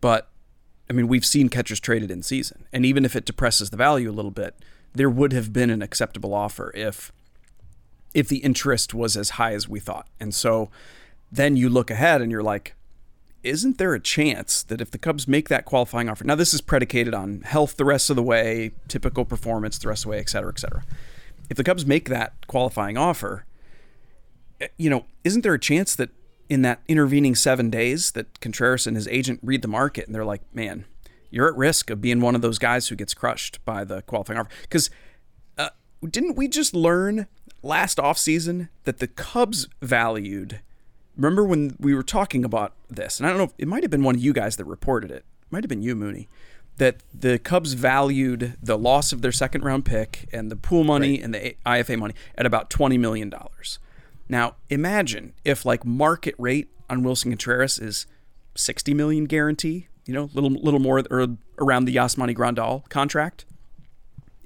But 0.00 0.28
I 0.88 0.92
mean, 0.92 1.06
we've 1.06 1.24
seen 1.24 1.48
catchers 1.48 1.78
traded 1.78 2.10
in 2.10 2.22
season. 2.22 2.66
And 2.72 2.84
even 2.84 3.04
if 3.04 3.14
it 3.14 3.24
depresses 3.24 3.70
the 3.70 3.76
value 3.76 4.10
a 4.10 4.12
little 4.12 4.32
bit, 4.32 4.56
there 4.92 5.08
would 5.08 5.32
have 5.32 5.52
been 5.52 5.70
an 5.70 5.82
acceptable 5.82 6.34
offer 6.34 6.72
if 6.74 7.12
if 8.12 8.28
the 8.28 8.38
interest 8.38 8.92
was 8.92 9.16
as 9.16 9.30
high 9.30 9.54
as 9.54 9.68
we 9.68 9.78
thought. 9.78 10.08
And 10.18 10.34
so 10.34 10.68
then 11.30 11.56
you 11.56 11.68
look 11.68 11.92
ahead 11.92 12.20
and 12.20 12.32
you're 12.32 12.42
like, 12.42 12.74
isn't 13.42 13.78
there 13.78 13.94
a 13.94 14.00
chance 14.00 14.62
that 14.64 14.80
if 14.80 14.90
the 14.90 14.98
Cubs 14.98 15.26
make 15.26 15.48
that 15.48 15.64
qualifying 15.64 16.08
offer, 16.08 16.24
now 16.24 16.34
this 16.34 16.52
is 16.52 16.60
predicated 16.60 17.14
on 17.14 17.40
health 17.42 17.76
the 17.76 17.84
rest 17.84 18.10
of 18.10 18.16
the 18.16 18.22
way, 18.22 18.72
typical 18.88 19.24
performance 19.24 19.78
the 19.78 19.88
rest 19.88 20.00
of 20.00 20.04
the 20.04 20.10
way, 20.10 20.18
et 20.18 20.28
cetera, 20.28 20.52
et 20.52 20.58
cetera. 20.58 20.84
If 21.48 21.56
the 21.56 21.64
Cubs 21.64 21.86
make 21.86 22.08
that 22.08 22.46
qualifying 22.46 22.96
offer, 22.96 23.46
eh, 24.60 24.68
you 24.76 24.90
know, 24.90 25.06
isn't 25.24 25.42
there 25.42 25.54
a 25.54 25.58
chance 25.58 25.94
that 25.96 26.10
in 26.48 26.62
that 26.62 26.80
intervening 26.88 27.34
seven 27.34 27.70
days 27.70 28.10
that 28.12 28.40
Contreras 28.40 28.86
and 28.86 28.96
his 28.96 29.08
agent 29.08 29.40
read 29.42 29.62
the 29.62 29.68
market 29.68 30.06
and 30.06 30.14
they're 30.14 30.24
like, 30.24 30.42
man, 30.54 30.84
you're 31.30 31.48
at 31.48 31.56
risk 31.56 31.90
of 31.90 32.00
being 32.00 32.20
one 32.20 32.34
of 32.34 32.42
those 32.42 32.58
guys 32.58 32.88
who 32.88 32.96
gets 32.96 33.14
crushed 33.14 33.64
by 33.64 33.84
the 33.84 34.02
qualifying 34.02 34.38
offer? 34.38 34.50
Because 34.62 34.90
uh, 35.56 35.70
didn't 36.08 36.36
we 36.36 36.48
just 36.48 36.74
learn 36.74 37.26
last 37.62 37.98
offseason 37.98 38.68
that 38.84 38.98
the 38.98 39.06
Cubs 39.06 39.68
valued 39.80 40.60
remember 41.20 41.44
when 41.44 41.76
we 41.78 41.94
were 41.94 42.02
talking 42.02 42.44
about 42.44 42.72
this, 42.88 43.20
and 43.20 43.26
I 43.26 43.30
don't 43.30 43.38
know, 43.38 43.44
if, 43.44 43.52
it 43.58 43.68
might 43.68 43.82
have 43.82 43.90
been 43.90 44.02
one 44.02 44.14
of 44.14 44.20
you 44.20 44.32
guys 44.32 44.56
that 44.56 44.64
reported 44.64 45.10
it. 45.10 45.16
it 45.16 45.24
might 45.50 45.62
have 45.62 45.68
been 45.68 45.82
you, 45.82 45.94
Mooney, 45.94 46.28
that 46.78 46.96
the 47.12 47.38
Cubs 47.38 47.74
valued 47.74 48.56
the 48.62 48.78
loss 48.78 49.12
of 49.12 49.20
their 49.20 49.32
second 49.32 49.62
round 49.62 49.84
pick 49.84 50.28
and 50.32 50.50
the 50.50 50.56
pool 50.56 50.82
money 50.82 51.12
right. 51.12 51.22
and 51.22 51.34
the 51.34 51.56
IFA 51.66 51.98
money 51.98 52.14
at 52.36 52.46
about 52.46 52.70
$20 52.70 52.98
million. 52.98 53.32
Now, 54.28 54.56
imagine 54.70 55.34
if 55.44 55.66
like 55.66 55.84
market 55.84 56.34
rate 56.38 56.68
on 56.88 57.02
Willson 57.02 57.30
Contreras 57.30 57.78
is 57.78 58.06
60 58.54 58.94
million 58.94 59.26
guarantee, 59.26 59.88
you 60.06 60.14
know, 60.14 60.30
little 60.32 60.50
little 60.50 60.80
more 60.80 61.02
or 61.10 61.26
around 61.58 61.84
the 61.84 61.94
Yasmani 61.94 62.34
Grandal 62.34 62.88
contract. 62.88 63.44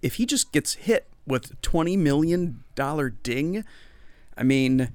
If 0.03 0.15
he 0.15 0.27
just 0.27 0.53
gets 0.53 0.75
hit 0.75 1.07
with 1.27 1.61
20 1.63 1.97
million 1.97 2.65
dollar 2.75 3.11
ding, 3.11 3.65
I 4.37 4.43
mean, 4.43 4.91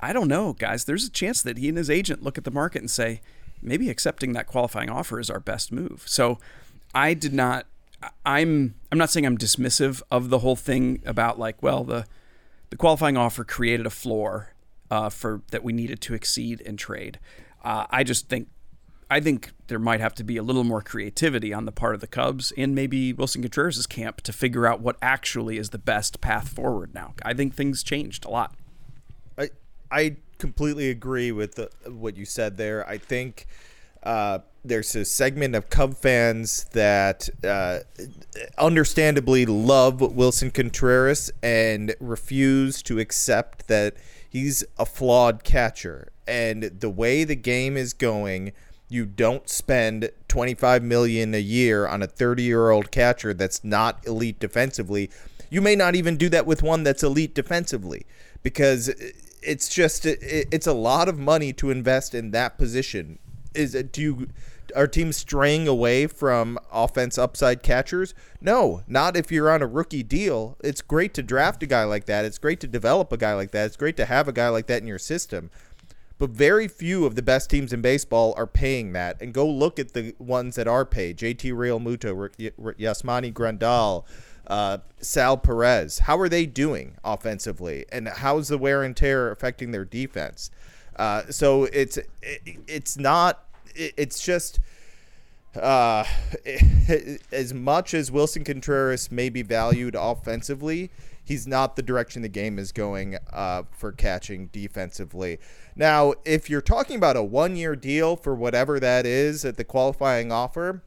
I 0.00 0.12
don't 0.12 0.28
know, 0.28 0.52
guys. 0.52 0.84
There's 0.84 1.04
a 1.04 1.10
chance 1.10 1.42
that 1.42 1.58
he 1.58 1.68
and 1.68 1.76
his 1.76 1.90
agent 1.90 2.22
look 2.22 2.38
at 2.38 2.44
the 2.44 2.50
market 2.50 2.80
and 2.82 2.90
say, 2.90 3.20
maybe 3.60 3.90
accepting 3.90 4.32
that 4.32 4.46
qualifying 4.46 4.88
offer 4.88 5.18
is 5.18 5.30
our 5.30 5.40
best 5.40 5.72
move. 5.72 6.04
So 6.06 6.38
I 6.94 7.14
did 7.14 7.32
not 7.32 7.66
I'm 8.24 8.74
I'm 8.92 8.98
not 8.98 9.10
saying 9.10 9.26
I'm 9.26 9.38
dismissive 9.38 10.02
of 10.10 10.30
the 10.30 10.38
whole 10.38 10.56
thing 10.56 11.02
about 11.04 11.38
like, 11.38 11.62
well, 11.62 11.84
the 11.84 12.06
the 12.70 12.76
qualifying 12.76 13.16
offer 13.16 13.44
created 13.44 13.86
a 13.86 13.90
floor 13.90 14.52
uh, 14.90 15.08
for 15.08 15.42
that 15.50 15.64
we 15.64 15.72
needed 15.72 16.00
to 16.02 16.14
exceed 16.14 16.60
in 16.60 16.76
trade. 16.76 17.18
Uh, 17.64 17.86
I 17.90 18.04
just 18.04 18.28
think 18.28 18.48
I 19.10 19.20
think 19.20 19.52
there 19.68 19.78
might 19.78 20.00
have 20.00 20.14
to 20.16 20.24
be 20.24 20.36
a 20.36 20.42
little 20.42 20.64
more 20.64 20.82
creativity 20.82 21.52
on 21.52 21.64
the 21.64 21.72
part 21.72 21.94
of 21.94 22.00
the 22.00 22.06
Cubs 22.06 22.52
and 22.56 22.74
maybe 22.74 23.12
Willson 23.12 23.42
Contreras' 23.42 23.86
camp 23.86 24.20
to 24.22 24.32
figure 24.32 24.66
out 24.66 24.80
what 24.80 24.96
actually 25.02 25.58
is 25.58 25.70
the 25.70 25.78
best 25.78 26.20
path 26.20 26.48
forward 26.48 26.94
now. 26.94 27.14
I 27.22 27.34
think 27.34 27.54
things 27.54 27.82
changed 27.82 28.24
a 28.24 28.30
lot. 28.30 28.54
I 29.90 30.16
completely 30.38 30.90
agree 30.90 31.32
with 31.32 31.56
the, 31.56 31.70
what 31.86 32.16
you 32.16 32.24
said 32.24 32.56
there. 32.56 32.88
I 32.88 32.98
think 32.98 33.46
uh, 34.02 34.40
there's 34.64 34.94
a 34.94 35.04
segment 35.04 35.54
of 35.54 35.70
Cub 35.70 35.96
fans 35.96 36.64
that 36.72 37.28
uh, 37.44 37.80
understandably 38.56 39.46
love 39.46 40.00
Willson 40.00 40.52
Contreras 40.52 41.30
and 41.42 41.94
refuse 42.00 42.82
to 42.84 42.98
accept 42.98 43.68
that 43.68 43.96
he's 44.28 44.64
a 44.78 44.86
flawed 44.86 45.44
catcher. 45.44 46.12
And 46.26 46.64
the 46.64 46.90
way 46.90 47.24
the 47.24 47.36
game 47.36 47.76
is 47.76 47.92
going, 47.92 48.52
you 48.88 49.04
don't 49.04 49.48
spend 49.48 50.10
25 50.28 50.82
million 50.82 51.34
a 51.34 51.40
year 51.40 51.86
on 51.86 52.02
a 52.02 52.08
30-year-old 52.08 52.90
catcher 52.90 53.34
that's 53.34 53.64
not 53.64 54.06
elite 54.06 54.38
defensively. 54.38 55.10
You 55.50 55.60
may 55.60 55.76
not 55.76 55.94
even 55.94 56.16
do 56.16 56.28
that 56.28 56.46
with 56.46 56.62
one 56.62 56.82
that's 56.82 57.02
elite 57.02 57.34
defensively 57.34 58.06
because 58.42 58.90
it's 59.48 59.68
just 59.68 60.04
it, 60.04 60.18
it's 60.52 60.66
a 60.66 60.72
lot 60.72 61.08
of 61.08 61.18
money 61.18 61.52
to 61.54 61.70
invest 61.70 62.14
in 62.14 62.30
that 62.32 62.58
position. 62.58 63.18
Is 63.54 63.74
it 63.74 63.92
do 63.92 64.02
you 64.02 64.28
are 64.76 64.86
teams 64.86 65.16
straying 65.16 65.66
away 65.66 66.06
from 66.06 66.58
offense 66.70 67.16
upside 67.16 67.62
catchers? 67.62 68.12
No, 68.40 68.82
not 68.86 69.16
if 69.16 69.32
you're 69.32 69.50
on 69.50 69.62
a 69.62 69.66
rookie 69.66 70.02
deal. 70.02 70.58
It's 70.62 70.82
great 70.82 71.14
to 71.14 71.22
draft 71.22 71.62
a 71.62 71.66
guy 71.66 71.84
like 71.84 72.04
that. 72.04 72.26
It's 72.26 72.36
great 72.36 72.60
to 72.60 72.66
develop 72.66 73.10
a 73.10 73.16
guy 73.16 73.32
like 73.32 73.50
that. 73.52 73.64
It's 73.64 73.76
great 73.76 73.96
to 73.96 74.04
have 74.04 74.28
a 74.28 74.32
guy 74.32 74.50
like 74.50 74.66
that 74.66 74.82
in 74.82 74.86
your 74.86 74.98
system. 74.98 75.50
But 76.18 76.30
very 76.30 76.68
few 76.68 77.06
of 77.06 77.14
the 77.14 77.22
best 77.22 77.48
teams 77.48 77.72
in 77.72 77.80
baseball 77.80 78.34
are 78.36 78.46
paying 78.46 78.92
that. 78.92 79.22
And 79.22 79.32
go 79.32 79.48
look 79.48 79.78
at 79.78 79.94
the 79.94 80.14
ones 80.18 80.56
that 80.56 80.68
are 80.68 80.84
paid. 80.84 81.16
JT 81.16 81.52
Realmuto, 81.52 82.28
Yasmani 82.76 83.32
Grandal, 83.32 84.04
uh, 84.48 84.78
Sal 84.98 85.36
Perez. 85.36 86.00
How 86.00 86.18
are 86.18 86.28
they 86.28 86.46
doing 86.46 86.96
offensively, 87.04 87.84
and 87.92 88.08
how's 88.08 88.48
the 88.48 88.58
wear 88.58 88.82
and 88.82 88.96
tear 88.96 89.30
affecting 89.30 89.70
their 89.70 89.84
defense? 89.84 90.50
Uh, 90.96 91.22
so 91.30 91.64
it's 91.64 91.96
it, 91.96 92.08
it's 92.66 92.96
not 92.96 93.44
it's 93.74 94.20
just 94.20 94.58
uh, 95.54 96.04
as 97.32 97.54
much 97.54 97.94
as 97.94 98.10
Willson 98.10 98.44
Contreras 98.44 99.10
may 99.10 99.28
be 99.28 99.42
valued 99.42 99.94
offensively, 99.94 100.90
he's 101.24 101.46
not 101.46 101.76
the 101.76 101.82
direction 101.82 102.22
the 102.22 102.28
game 102.28 102.58
is 102.58 102.72
going 102.72 103.16
uh, 103.32 103.62
for 103.70 103.92
catching 103.92 104.48
defensively. 104.48 105.38
Now, 105.76 106.14
if 106.24 106.50
you're 106.50 106.60
talking 106.60 106.96
about 106.96 107.16
a 107.16 107.22
one 107.22 107.56
year 107.56 107.76
deal 107.76 108.16
for 108.16 108.34
whatever 108.34 108.80
that 108.80 109.06
is 109.06 109.44
at 109.44 109.56
the 109.56 109.64
qualifying 109.64 110.32
offer, 110.32 110.82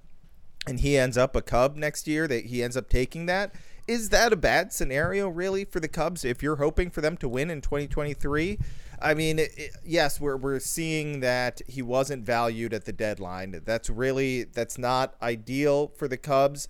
and 0.68 0.80
he 0.80 0.98
ends 0.98 1.18
up 1.18 1.36
a 1.36 1.42
Cub 1.42 1.76
next 1.76 2.08
year, 2.08 2.28
that 2.28 2.46
he 2.46 2.64
ends 2.64 2.78
up 2.78 2.90
taking 2.90 3.26
that, 3.26 3.54
is 3.88 4.10
that 4.10 4.32
a 4.32 4.36
bad 4.36 4.72
scenario 4.72 5.28
really 5.28 5.66
for 5.66 5.80
the 5.80 5.88
Cubs 5.88 6.24
if 6.24 6.44
you're 6.44 6.58
hoping 6.58 6.90
for 6.90 7.02
them 7.02 7.18
to 7.18 7.28
win 7.28 7.50
in 7.50 7.62
2023? 7.62 8.60
I 9.02 9.14
mean, 9.16 9.40
it, 9.40 9.52
it, 9.58 9.72
yes, 9.84 10.22
we're 10.22 10.38
we're 10.38 10.60
seeing 10.60 11.22
that 11.22 11.62
he 11.68 11.82
wasn't 11.82 12.24
valued 12.24 12.74
at 12.74 12.86
the 12.86 12.94
deadline. 12.94 13.60
That's 13.66 13.90
really 13.90 14.44
that's 14.44 14.78
not 14.78 15.16
ideal 15.22 15.92
for 15.98 16.08
the 16.08 16.18
Cubs. 16.18 16.68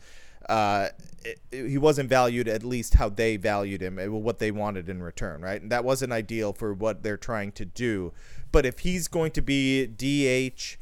Uh, 0.48 0.90
it, 1.24 1.40
he 1.52 1.78
wasn't 1.78 2.10
valued 2.10 2.48
at 2.48 2.64
least 2.64 2.96
how 2.96 3.10
they 3.10 3.38
valued 3.38 3.82
him, 3.82 3.98
what 4.24 4.40
they 4.40 4.50
wanted 4.50 4.90
in 4.90 5.04
return, 5.04 5.42
right? 5.42 5.62
And 5.62 5.72
that 5.72 5.84
wasn't 5.84 6.14
ideal 6.14 6.54
for 6.54 6.74
what 6.74 7.04
they're 7.04 7.18
trying 7.18 7.52
to 7.54 7.66
do. 7.66 8.14
But 8.52 8.66
if 8.66 8.80
he's 8.80 9.08
going 9.08 9.32
to 9.32 9.42
be 9.42 9.86
DH, 9.86 10.78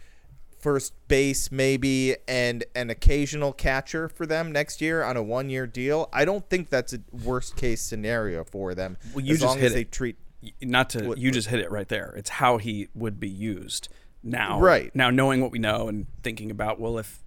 first 0.60 0.94
base 1.08 1.52
maybe, 1.52 2.16
and 2.28 2.64
an 2.76 2.90
occasional 2.90 3.54
catcher 3.54 4.10
for 4.10 4.26
them 4.26 4.52
next 4.52 4.82
year 4.82 5.04
on 5.04 5.18
a 5.18 5.24
one-year 5.24 5.68
deal, 5.68 6.10
I 6.14 6.26
don't 6.26 6.48
think 6.50 6.70
that's 6.70 6.94
a 6.94 7.00
worst 7.12 7.56
case 7.56 7.82
scenario 7.82 8.44
for 8.44 8.76
them. 8.76 8.98
Well, 9.14 9.26
you 9.26 9.34
as 9.34 9.42
just 9.42 9.58
hit 9.58 9.72
it. 9.74 9.92
treat 9.92 10.18
not 10.62 10.90
to 10.92 11.10
what, 11.10 11.18
you 11.18 11.32
just 11.32 11.48
hit 11.50 11.60
it 11.60 11.72
right 11.72 11.88
there. 11.88 12.14
It's 12.16 12.30
how 12.30 12.58
he 12.58 12.88
would 12.94 13.20
be 13.20 13.30
used 13.30 13.90
now. 14.24 14.60
Right 14.60 14.94
now, 14.96 15.10
knowing 15.10 15.42
what 15.42 15.52
we 15.52 15.60
know 15.60 15.88
and 15.88 16.08
thinking 16.24 16.52
about 16.52 16.80
well, 16.80 16.98
if 16.98 17.24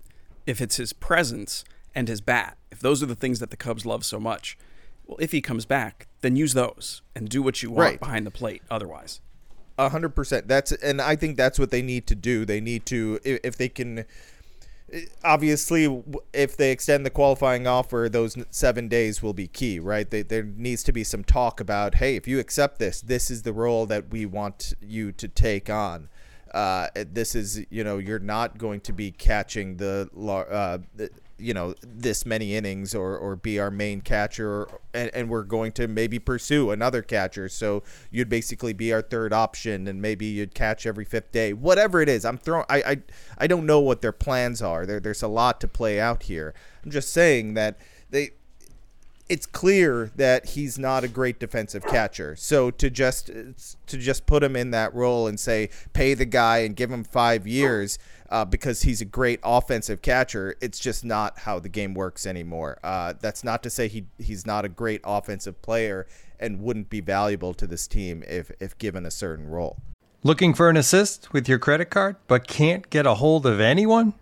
if 0.46 0.60
it's 0.60 0.76
his 0.76 0.92
presence 0.92 1.64
and 1.94 2.08
his 2.08 2.20
bat, 2.20 2.56
if 2.70 2.80
those 2.80 3.02
are 3.02 3.06
the 3.06 3.14
things 3.14 3.38
that 3.40 3.50
the 3.50 3.56
Cubs 3.56 3.84
love 3.84 4.04
so 4.04 4.18
much, 4.18 4.56
well, 5.06 5.18
if 5.20 5.32
he 5.32 5.40
comes 5.40 5.66
back, 5.66 6.08
then 6.20 6.36
use 6.36 6.54
those 6.54 7.02
and 7.14 7.28
do 7.28 7.42
what 7.42 7.62
you 7.62 7.70
want 7.70 7.80
right. 7.80 8.00
behind 8.00 8.26
the 8.26 8.30
plate. 8.30 8.62
Otherwise, 8.70 9.20
a 9.78 9.88
hundred 9.88 10.10
percent. 10.10 10.48
That's 10.48 10.72
and 10.72 11.00
I 11.00 11.16
think 11.16 11.36
that's 11.36 11.58
what 11.58 11.70
they 11.70 11.82
need 11.82 12.06
to 12.08 12.14
do. 12.14 12.44
They 12.44 12.60
need 12.60 12.86
to 12.86 13.18
if 13.24 13.56
they 13.56 13.68
can 13.68 14.04
obviously 15.24 16.02
if 16.32 16.56
they 16.56 16.70
extend 16.70 17.06
the 17.06 17.10
qualifying 17.10 17.66
offer 17.66 18.08
those 18.10 18.36
seven 18.50 18.88
days 18.88 19.22
will 19.22 19.32
be 19.32 19.48
key 19.48 19.78
right 19.78 20.10
they, 20.10 20.22
there 20.22 20.42
needs 20.42 20.82
to 20.82 20.92
be 20.92 21.02
some 21.02 21.24
talk 21.24 21.60
about 21.60 21.94
hey 21.94 22.14
if 22.14 22.28
you 22.28 22.38
accept 22.38 22.78
this 22.78 23.00
this 23.00 23.30
is 23.30 23.42
the 23.42 23.52
role 23.52 23.86
that 23.86 24.10
we 24.10 24.26
want 24.26 24.74
you 24.82 25.10
to 25.10 25.28
take 25.28 25.70
on 25.70 26.08
uh, 26.52 26.88
this 26.94 27.34
is 27.34 27.64
you 27.70 27.82
know 27.82 27.96
you're 27.96 28.18
not 28.18 28.58
going 28.58 28.80
to 28.80 28.92
be 28.92 29.10
catching 29.10 29.78
the, 29.78 30.10
uh, 30.14 30.78
the 30.94 31.08
you 31.42 31.54
know 31.54 31.74
this 31.82 32.24
many 32.24 32.54
innings 32.54 32.94
or 32.94 33.16
or 33.16 33.36
be 33.36 33.58
our 33.58 33.70
main 33.70 34.00
catcher 34.00 34.68
and, 34.94 35.10
and 35.14 35.28
we're 35.28 35.42
going 35.42 35.72
to 35.72 35.88
maybe 35.88 36.18
pursue 36.18 36.70
another 36.70 37.02
catcher. 37.02 37.48
So 37.48 37.82
you'd 38.10 38.28
basically 38.28 38.72
be 38.72 38.92
our 38.92 39.02
third 39.02 39.32
option 39.32 39.88
and 39.88 40.00
maybe 40.00 40.26
you'd 40.26 40.54
catch 40.54 40.86
every 40.86 41.04
fifth 41.04 41.32
day. 41.32 41.52
Whatever 41.52 42.00
it 42.00 42.08
is 42.08 42.24
i'm 42.24 42.38
throwing 42.38 42.66
i 42.68 42.82
i, 42.82 42.96
I 43.38 43.46
don't 43.46 43.66
know 43.66 43.80
what 43.80 44.02
their 44.02 44.12
plans 44.12 44.62
are. 44.62 44.86
There, 44.86 45.00
there's 45.00 45.22
a 45.22 45.28
lot 45.28 45.60
to 45.60 45.68
play 45.68 46.00
out 46.00 46.24
here. 46.24 46.54
I'm 46.84 46.90
just 46.90 47.12
saying 47.12 47.54
that 47.54 47.78
they 48.10 48.32
it's 49.32 49.46
clear 49.46 50.10
that 50.14 50.50
he's 50.50 50.78
not 50.78 51.04
a 51.04 51.08
great 51.08 51.40
defensive 51.40 51.82
catcher. 51.86 52.36
So 52.36 52.70
to 52.72 52.90
just 52.90 53.28
to 53.28 53.96
just 53.96 54.26
put 54.26 54.42
him 54.42 54.54
in 54.54 54.72
that 54.72 54.92
role 54.92 55.26
and 55.26 55.40
say 55.40 55.70
pay 55.94 56.12
the 56.12 56.26
guy 56.26 56.58
and 56.58 56.76
give 56.76 56.90
him 56.90 57.02
5 57.02 57.46
years 57.46 57.98
uh, 58.28 58.44
because 58.44 58.82
he's 58.82 59.00
a 59.00 59.06
great 59.06 59.40
offensive 59.42 60.02
catcher. 60.02 60.56
It's 60.60 60.78
just 60.78 61.02
not 61.02 61.38
how 61.38 61.58
the 61.58 61.70
game 61.70 61.94
works 61.94 62.26
anymore. 62.26 62.78
Uh, 62.84 63.14
that's 63.18 63.42
not 63.42 63.62
to 63.62 63.70
say 63.70 63.88
he 63.88 64.04
he's 64.18 64.44
not 64.44 64.66
a 64.66 64.68
great 64.68 65.00
offensive 65.02 65.62
player 65.62 66.06
and 66.38 66.60
wouldn't 66.60 66.90
be 66.90 67.00
valuable 67.00 67.54
to 67.54 67.66
this 67.66 67.86
team 67.86 68.22
if 68.28 68.50
if 68.60 68.76
given 68.76 69.06
a 69.06 69.10
certain 69.10 69.48
role. 69.48 69.78
Looking 70.22 70.52
for 70.52 70.68
an 70.68 70.76
assist 70.76 71.32
with 71.32 71.48
your 71.48 71.58
credit 71.58 71.86
card, 71.86 72.16
but 72.28 72.46
can't 72.46 72.90
get 72.90 73.06
a 73.06 73.14
hold 73.14 73.46
of 73.46 73.60
anyone? 73.60 74.12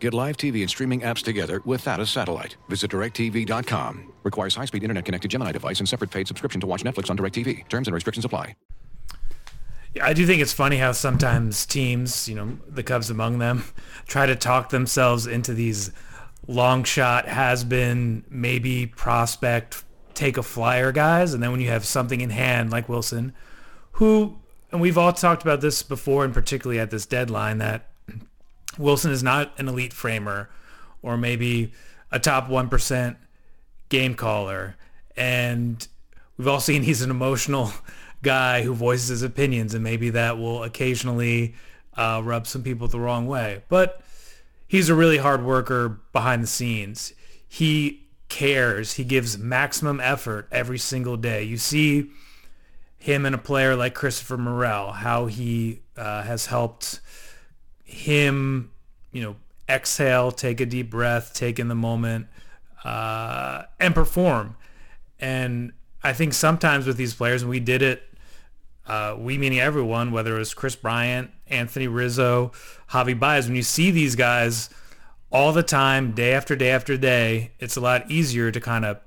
Get 0.00 0.14
live 0.14 0.36
TV 0.36 0.60
and 0.60 0.70
streaming 0.70 1.00
apps 1.00 1.22
together 1.22 1.60
without 1.64 2.00
a 2.00 2.06
satellite. 2.06 2.56
Visit 2.68 2.90
directv.com. 2.90 4.12
Requires 4.22 4.54
high-speed 4.54 4.82
internet-connected 4.82 5.30
Gemini 5.30 5.52
device 5.52 5.80
and 5.80 5.88
separate 5.88 6.10
paid 6.10 6.28
subscription 6.28 6.60
to 6.60 6.66
watch 6.66 6.84
Netflix 6.84 7.10
on 7.10 7.16
DirecTV. 7.16 7.68
Terms 7.68 7.88
and 7.88 7.94
restrictions 7.94 8.24
apply. 8.24 8.54
I 10.00 10.12
do 10.12 10.26
think 10.26 10.40
it's 10.40 10.52
funny 10.52 10.76
how 10.76 10.92
sometimes 10.92 11.66
teams, 11.66 12.28
you 12.28 12.34
know, 12.34 12.58
the 12.68 12.82
Cubs 12.82 13.10
among 13.10 13.38
them, 13.38 13.64
try 14.06 14.26
to 14.26 14.36
talk 14.36 14.68
themselves 14.68 15.26
into 15.26 15.54
these 15.54 15.90
long 16.46 16.82
shot 16.84 17.28
has 17.28 17.62
been 17.62 18.24
maybe 18.30 18.86
prospect 18.86 19.84
take 20.14 20.36
a 20.36 20.42
flyer 20.42 20.90
guys 20.90 21.34
and 21.34 21.42
then 21.42 21.52
when 21.52 21.60
you 21.60 21.68
have 21.68 21.84
something 21.84 22.20
in 22.20 22.30
hand 22.30 22.70
like 22.70 22.88
Willson 22.88 23.32
who 23.92 24.36
and 24.72 24.80
we've 24.80 24.98
all 24.98 25.12
talked 25.12 25.42
about 25.42 25.60
this 25.60 25.82
before 25.82 26.24
and 26.24 26.34
particularly 26.34 26.80
at 26.80 26.90
this 26.90 27.06
deadline 27.06 27.58
that 27.58 27.90
Willson 28.78 29.10
is 29.10 29.22
not 29.22 29.58
an 29.58 29.68
elite 29.68 29.92
framer 29.92 30.48
or 31.02 31.16
maybe 31.16 31.72
a 32.10 32.18
top 32.18 32.48
1% 32.48 33.16
game 33.88 34.14
caller. 34.14 34.76
And 35.16 35.86
we've 36.36 36.48
all 36.48 36.60
seen 36.60 36.82
he's 36.82 37.02
an 37.02 37.10
emotional 37.10 37.72
guy 38.22 38.62
who 38.62 38.74
voices 38.74 39.08
his 39.08 39.22
opinions, 39.22 39.74
and 39.74 39.84
maybe 39.84 40.10
that 40.10 40.38
will 40.38 40.64
occasionally 40.64 41.54
uh, 41.96 42.20
rub 42.24 42.46
some 42.46 42.62
people 42.62 42.88
the 42.88 43.00
wrong 43.00 43.26
way. 43.26 43.62
But 43.68 44.00
he's 44.66 44.88
a 44.88 44.94
really 44.94 45.18
hard 45.18 45.44
worker 45.44 46.00
behind 46.12 46.42
the 46.42 46.48
scenes. 46.48 47.12
He 47.46 48.08
cares. 48.28 48.94
He 48.94 49.04
gives 49.04 49.38
maximum 49.38 50.00
effort 50.00 50.48
every 50.50 50.78
single 50.78 51.16
day. 51.16 51.42
You 51.42 51.56
see 51.56 52.10
him 52.98 53.24
and 53.24 53.34
a 53.34 53.38
player 53.38 53.76
like 53.76 53.94
Christopher 53.94 54.36
Morel, 54.36 54.92
how 54.92 55.26
he 55.26 55.80
uh, 55.96 56.22
has 56.22 56.46
helped 56.46 57.00
him, 57.88 58.70
you 59.12 59.22
know, 59.22 59.36
exhale, 59.68 60.30
take 60.30 60.60
a 60.60 60.66
deep 60.66 60.90
breath, 60.90 61.32
take 61.34 61.58
in 61.58 61.68
the 61.68 61.74
moment, 61.74 62.26
uh, 62.84 63.62
and 63.80 63.94
perform. 63.94 64.56
And 65.18 65.72
I 66.02 66.12
think 66.12 66.34
sometimes 66.34 66.86
with 66.86 66.96
these 66.96 67.14
players, 67.14 67.42
and 67.42 67.50
we 67.50 67.60
did 67.60 67.82
it, 67.82 68.02
uh, 68.86 69.16
we 69.18 69.36
meaning 69.36 69.58
everyone, 69.58 70.12
whether 70.12 70.36
it 70.36 70.38
was 70.38 70.54
Kris 70.54 70.76
Bryant, 70.76 71.30
Anthony 71.48 71.88
Rizzo, 71.88 72.52
Javi 72.90 73.18
Baez, 73.18 73.46
when 73.46 73.56
you 73.56 73.62
see 73.62 73.90
these 73.90 74.14
guys 74.14 74.70
all 75.30 75.52
the 75.52 75.62
time, 75.62 76.12
day 76.12 76.32
after 76.32 76.54
day 76.54 76.70
after 76.70 76.96
day, 76.96 77.52
it's 77.58 77.76
a 77.76 77.80
lot 77.80 78.10
easier 78.10 78.50
to 78.50 78.60
kind 78.60 78.84
of 78.84 78.98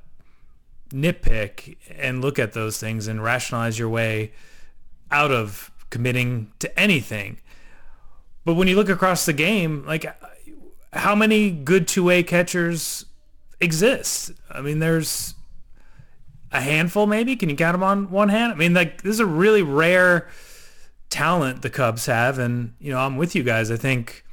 nitpick 0.89 1.77
and 1.97 2.21
look 2.21 2.37
at 2.37 2.53
those 2.53 2.79
things 2.79 3.07
and 3.07 3.23
rationalize 3.23 3.79
your 3.79 3.89
way 3.89 4.31
out 5.11 5.31
of 5.31 5.71
committing 5.89 6.51
to 6.59 6.79
anything. 6.79 7.37
But 8.45 8.55
when 8.55 8.67
you 8.67 8.75
look 8.75 8.89
across 8.89 9.25
the 9.25 9.33
game, 9.33 9.85
like 9.85 10.05
how 10.93 11.15
many 11.15 11.51
good 11.51 11.87
two-way 11.87 12.23
catchers 12.23 13.05
exist. 13.61 14.31
I 14.49 14.61
mean, 14.61 14.79
there's 14.79 15.35
a 16.51 16.59
handful 16.59 17.07
maybe. 17.07 17.35
Can 17.35 17.49
you 17.49 17.55
count 17.55 17.73
them 17.75 17.83
on 17.83 18.09
one 18.09 18.29
hand? 18.29 18.51
I 18.51 18.55
mean, 18.55 18.73
like 18.73 19.03
this 19.03 19.13
is 19.13 19.19
a 19.19 19.25
really 19.25 19.61
rare 19.61 20.27
talent 21.09 21.61
the 21.61 21.69
Cubs 21.69 22.07
have, 22.07 22.39
and 22.39 22.73
you 22.79 22.91
know, 22.91 22.99
I'm 22.99 23.15
with 23.15 23.35
you 23.35 23.43
guys. 23.43 23.71
I 23.71 23.77
think 23.77 24.25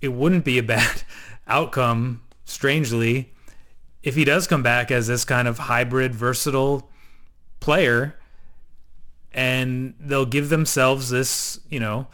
it 0.00 0.08
wouldn't 0.08 0.44
be 0.44 0.58
a 0.58 0.62
bad 0.62 1.02
outcome, 1.46 2.22
strangely, 2.44 3.32
if 4.02 4.14
he 4.14 4.24
does 4.24 4.46
come 4.46 4.62
back 4.62 4.90
as 4.90 5.06
this 5.06 5.24
kind 5.24 5.48
of 5.48 5.58
hybrid, 5.58 6.14
versatile 6.14 6.90
player, 7.60 8.16
and 9.32 9.94
they'll 10.00 10.26
give 10.26 10.48
themselves 10.48 11.10
this, 11.10 11.60
you 11.68 11.80
know, 11.80 12.06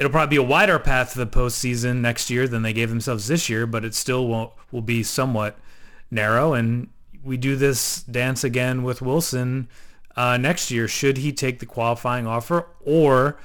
it'll 0.00 0.10
probably 0.10 0.38
be 0.38 0.42
a 0.42 0.42
wider 0.42 0.78
path 0.78 1.12
to 1.12 1.18
the 1.18 1.26
postseason 1.26 1.96
next 1.96 2.30
year 2.30 2.48
than 2.48 2.62
they 2.62 2.72
gave 2.72 2.88
themselves 2.88 3.28
this 3.28 3.50
year, 3.50 3.66
but 3.66 3.84
it 3.84 3.94
still 3.94 4.26
won't 4.26 4.50
will 4.72 4.80
be 4.80 5.02
somewhat 5.02 5.58
narrow. 6.10 6.54
And 6.54 6.88
we 7.22 7.36
do 7.36 7.54
this 7.54 8.02
dance 8.04 8.42
again 8.42 8.82
with 8.82 9.00
Willson 9.00 9.68
uh, 10.16 10.38
next 10.38 10.70
year. 10.70 10.88
Should 10.88 11.18
he 11.18 11.32
take 11.32 11.58
the 11.58 11.66
qualifying 11.66 12.26
offer, 12.26 12.66
or 12.80 13.38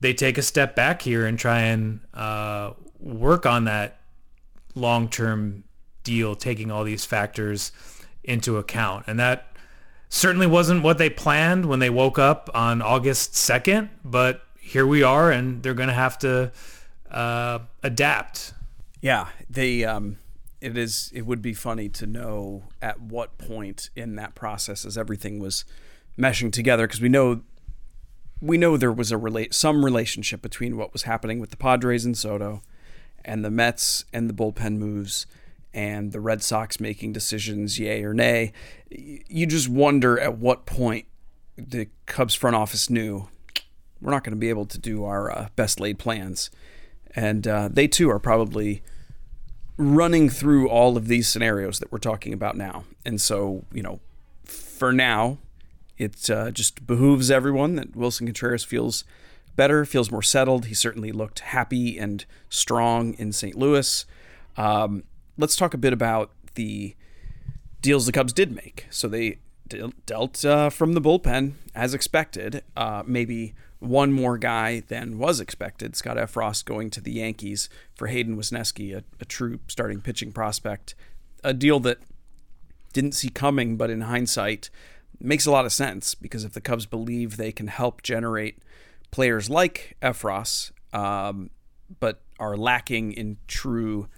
they 0.00 0.14
take 0.14 0.38
a 0.38 0.42
step 0.42 0.76
back 0.76 1.02
here 1.02 1.26
and 1.26 1.36
try 1.36 1.62
and 1.62 1.98
uh, 2.14 2.74
work 3.00 3.44
on 3.44 3.64
that 3.64 3.98
long 4.76 5.08
term 5.08 5.64
deal, 6.04 6.36
taking 6.36 6.70
all 6.70 6.84
these 6.84 7.04
factors 7.04 7.72
into 8.22 8.56
account, 8.56 9.04
and 9.08 9.18
that 9.18 9.48
certainly 10.08 10.46
wasn't 10.46 10.84
what 10.84 10.98
they 10.98 11.10
planned 11.10 11.66
when 11.66 11.80
they 11.80 11.90
woke 11.90 12.20
up 12.20 12.48
on 12.54 12.80
August 12.80 13.32
2nd, 13.32 13.88
but 14.04 14.42
here 14.60 14.86
we 14.86 15.02
are, 15.02 15.30
and 15.30 15.62
they're 15.62 15.74
going 15.74 15.88
to 15.88 15.94
have 15.94 16.18
to 16.20 16.52
uh, 17.10 17.60
adapt. 17.82 18.54
Yeah, 19.00 19.28
they. 19.48 19.84
Um, 19.84 20.18
it 20.60 20.76
is. 20.76 21.10
It 21.14 21.26
would 21.26 21.42
be 21.42 21.54
funny 21.54 21.88
to 21.88 22.06
know 22.06 22.64
at 22.80 23.00
what 23.00 23.38
point 23.38 23.90
in 23.96 24.16
that 24.16 24.34
process, 24.34 24.84
as 24.84 24.96
everything 24.98 25.38
was 25.38 25.64
meshing 26.18 26.52
together, 26.52 26.86
because 26.86 27.00
we 27.00 27.08
know 27.08 27.40
we 28.40 28.58
know 28.58 28.76
there 28.76 28.92
was 28.92 29.10
a 29.10 29.18
relate 29.18 29.54
some 29.54 29.84
relationship 29.84 30.42
between 30.42 30.76
what 30.76 30.92
was 30.92 31.02
happening 31.02 31.40
with 31.40 31.50
the 31.50 31.56
Padres 31.56 32.04
and 32.04 32.16
Soto, 32.16 32.62
and 33.24 33.44
the 33.44 33.50
Mets 33.50 34.04
and 34.12 34.28
the 34.28 34.34
bullpen 34.34 34.76
moves 34.76 35.26
and 35.72 36.12
the 36.12 36.20
Red 36.20 36.42
Sox 36.42 36.80
making 36.80 37.12
decisions, 37.12 37.78
yay 37.78 38.02
or 38.02 38.12
nay. 38.12 38.52
You 38.90 39.46
just 39.46 39.68
wonder 39.68 40.18
at 40.18 40.36
what 40.36 40.66
point 40.66 41.06
the 41.56 41.88
Cubs 42.06 42.34
front 42.34 42.56
office 42.56 42.90
knew 42.90 43.28
we're 44.00 44.12
not 44.12 44.24
going 44.24 44.32
to 44.32 44.38
be 44.38 44.48
able 44.48 44.66
to 44.66 44.78
do 44.78 45.04
our 45.04 45.30
uh, 45.30 45.48
best 45.56 45.80
laid 45.80 45.98
plans. 45.98 46.50
And 47.14 47.46
uh, 47.46 47.68
they 47.70 47.88
too 47.88 48.10
are 48.10 48.18
probably 48.18 48.82
running 49.76 50.28
through 50.28 50.68
all 50.68 50.96
of 50.96 51.08
these 51.08 51.28
scenarios 51.28 51.78
that 51.78 51.90
we're 51.90 51.98
talking 51.98 52.32
about 52.32 52.56
now. 52.56 52.84
And 53.04 53.20
so, 53.20 53.64
you 53.72 53.82
know, 53.82 54.00
for 54.44 54.92
now, 54.92 55.38
it 55.98 56.30
uh, 56.30 56.50
just 56.50 56.86
behooves 56.86 57.30
everyone 57.30 57.76
that 57.76 57.96
Willson 57.96 58.26
Contreras 58.26 58.64
feels 58.64 59.04
better, 59.56 59.84
feels 59.84 60.10
more 60.10 60.22
settled. 60.22 60.66
He 60.66 60.74
certainly 60.74 61.12
looked 61.12 61.40
happy 61.40 61.98
and 61.98 62.24
strong 62.48 63.14
in 63.14 63.32
St. 63.32 63.56
Louis. 63.56 64.06
Um, 64.56 65.04
let's 65.36 65.56
talk 65.56 65.74
a 65.74 65.78
bit 65.78 65.92
about 65.92 66.30
the 66.54 66.94
deals 67.82 68.06
the 68.06 68.12
Cubs 68.12 68.32
did 68.32 68.54
make. 68.54 68.86
So 68.90 69.08
they 69.08 69.38
dealt 70.06 70.44
uh, 70.44 70.70
from 70.70 70.94
the 70.94 71.00
bullpen 71.00 71.52
as 71.74 71.94
expected. 71.94 72.62
Uh, 72.76 73.02
maybe 73.06 73.54
one 73.80 74.12
more 74.12 74.38
guy 74.38 74.80
than 74.80 75.18
was 75.18 75.40
expected. 75.40 75.96
Scott 75.96 76.16
Effross 76.16 76.64
going 76.64 76.90
to 76.90 77.00
the 77.00 77.12
Yankees 77.12 77.68
for 77.94 78.06
Hayden 78.06 78.36
Wesneski, 78.36 78.94
a, 78.94 79.02
a 79.20 79.24
true 79.24 79.58
starting 79.66 80.00
pitching 80.00 80.32
prospect. 80.32 80.94
A 81.42 81.54
deal 81.54 81.80
that 81.80 81.98
didn't 82.92 83.12
see 83.12 83.30
coming, 83.30 83.76
but 83.76 83.90
in 83.90 84.02
hindsight 84.02 84.70
makes 85.18 85.46
a 85.46 85.50
lot 85.50 85.64
of 85.64 85.72
sense 85.72 86.14
because 86.14 86.44
if 86.44 86.52
the 86.52 86.60
Cubs 86.60 86.86
believe 86.86 87.36
they 87.36 87.52
can 87.52 87.66
help 87.66 88.02
generate 88.02 88.58
players 89.10 89.50
like 89.50 89.96
Effross, 90.02 90.72
um, 90.92 91.50
but 91.98 92.22
are 92.38 92.56
lacking 92.56 93.12
in 93.12 93.38
true 93.46 94.08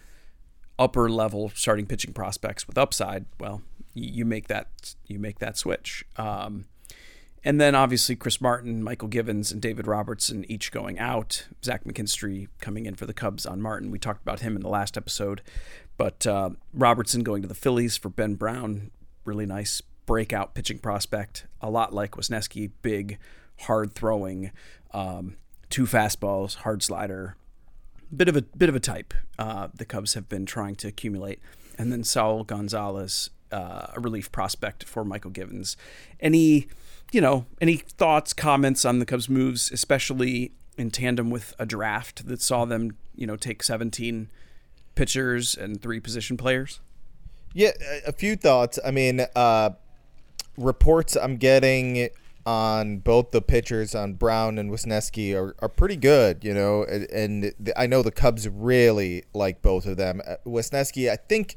upper 0.79 1.09
level 1.09 1.51
starting 1.55 1.87
pitching 1.87 2.13
prospects 2.13 2.67
with 2.67 2.77
upside, 2.77 3.27
well, 3.39 3.63
you 3.95 4.25
make 4.25 4.49
that 4.49 4.95
you 5.07 5.19
make 5.19 5.39
that 5.39 5.57
switch. 5.57 6.05
Um, 6.17 6.67
and 7.45 7.61
then 7.61 7.75
obviously 7.75 8.17
Chris 8.17 8.41
Martin, 8.41 8.85
Mychal 8.85 9.11
Givens, 9.11 9.51
and 9.53 9.61
David 9.61 9.87
Robertson 9.87 10.45
each 10.49 10.71
going 10.71 10.99
out. 10.99 11.47
Zach 11.65 11.85
McKinstry 11.85 12.49
coming 12.61 12.87
in 12.87 12.95
for 12.95 13.07
the 13.07 13.15
Cubs 13.15 13.47
on 13.47 13.61
Martin. 13.61 13.91
We 13.91 13.99
talked 13.99 14.23
about 14.23 14.41
him 14.41 14.57
in 14.57 14.63
the 14.63 14.69
last 14.69 14.97
episode. 14.97 15.43
But 15.97 16.27
uh, 16.27 16.51
Robertson 16.73 17.23
going 17.23 17.43
to 17.43 17.49
the 17.49 17.55
Phillies 17.55 17.97
for 17.97 18.09
Ben 18.09 18.35
Brown, 18.35 18.91
really 19.25 19.47
nice 19.47 19.83
breakout 20.07 20.55
pitching 20.55 20.79
prospect. 20.79 21.47
A 21.61 21.71
lot 21.71 21.93
like 21.93 22.13
Wesneski, 22.13 22.71
big, 22.83 23.19
hard 23.61 23.95
throwing, 23.95 24.53
um, 24.93 25.37
two 25.71 25.85
fastballs, 25.85 26.57
hard 26.57 26.83
slider, 26.83 27.37
bit 28.15 28.29
of 28.29 28.37
a 28.37 28.43
bit 28.43 28.69
of 28.69 28.75
a 28.75 28.81
type 28.81 29.15
uh, 29.39 29.69
the 29.75 29.85
Cubs 29.85 30.15
have 30.15 30.29
been 30.29 30.47
trying 30.47 30.75
to 30.77 30.89
accumulate. 30.89 31.41
And 31.79 31.91
then 31.91 32.05
Saul 32.05 32.45
Gonzalez, 32.45 33.31
uh, 33.51 33.87
a 33.95 34.01
relief 34.01 34.31
prospect 34.31 34.85
for 34.85 35.05
Mychal 35.05 35.33
Givens. 35.33 35.77
Any, 36.21 36.69
you 37.13 37.21
know, 37.21 37.47
any 37.61 37.77
thoughts, 37.77 38.33
comments 38.33 38.85
on 38.85 38.99
the 38.99 39.07
Cubs' 39.07 39.29
moves, 39.29 39.71
especially 39.71 40.53
in 40.77 40.91
tandem 40.91 41.31
with 41.31 41.55
a 41.59 41.67
draft 41.67 42.27
that 42.27 42.41
saw 42.41 42.65
them, 42.65 42.97
you 43.15 43.27
know, 43.27 43.37
take 43.37 43.63
17 43.63 44.29
pitchers 44.95 45.55
and 45.55 45.81
three 45.81 46.01
position 46.01 46.37
players? 46.37 46.81
Yeah, 47.55 47.73
a 48.07 48.13
few 48.13 48.35
thoughts. 48.35 48.79
I 48.85 48.91
mean, 48.91 49.27
uh, 49.37 49.71
reports 50.57 51.17
I'm 51.17 51.37
getting 51.37 52.09
on 52.45 52.99
both 52.99 53.31
the 53.31 53.43
pitchers 53.43 53.95
on 53.95 54.15
Brown 54.15 54.59
and 54.59 54.71
Wesneski 54.71 55.35
are, 55.35 55.55
are 55.61 55.69
pretty 55.69 55.97
good, 55.97 56.43
you 56.43 56.55
know, 56.55 56.85
and, 56.85 57.09
and 57.11 57.73
I 57.77 57.87
know 57.87 58.03
the 58.03 58.11
Cubs 58.11 58.49
really 58.49 59.25
like 59.33 59.63
both 59.63 59.87
of 59.87 59.97
them. 59.97 60.21
Uh, 60.27 60.37
Wesneski, 60.47 61.11
I 61.11 61.17
think 61.17 61.57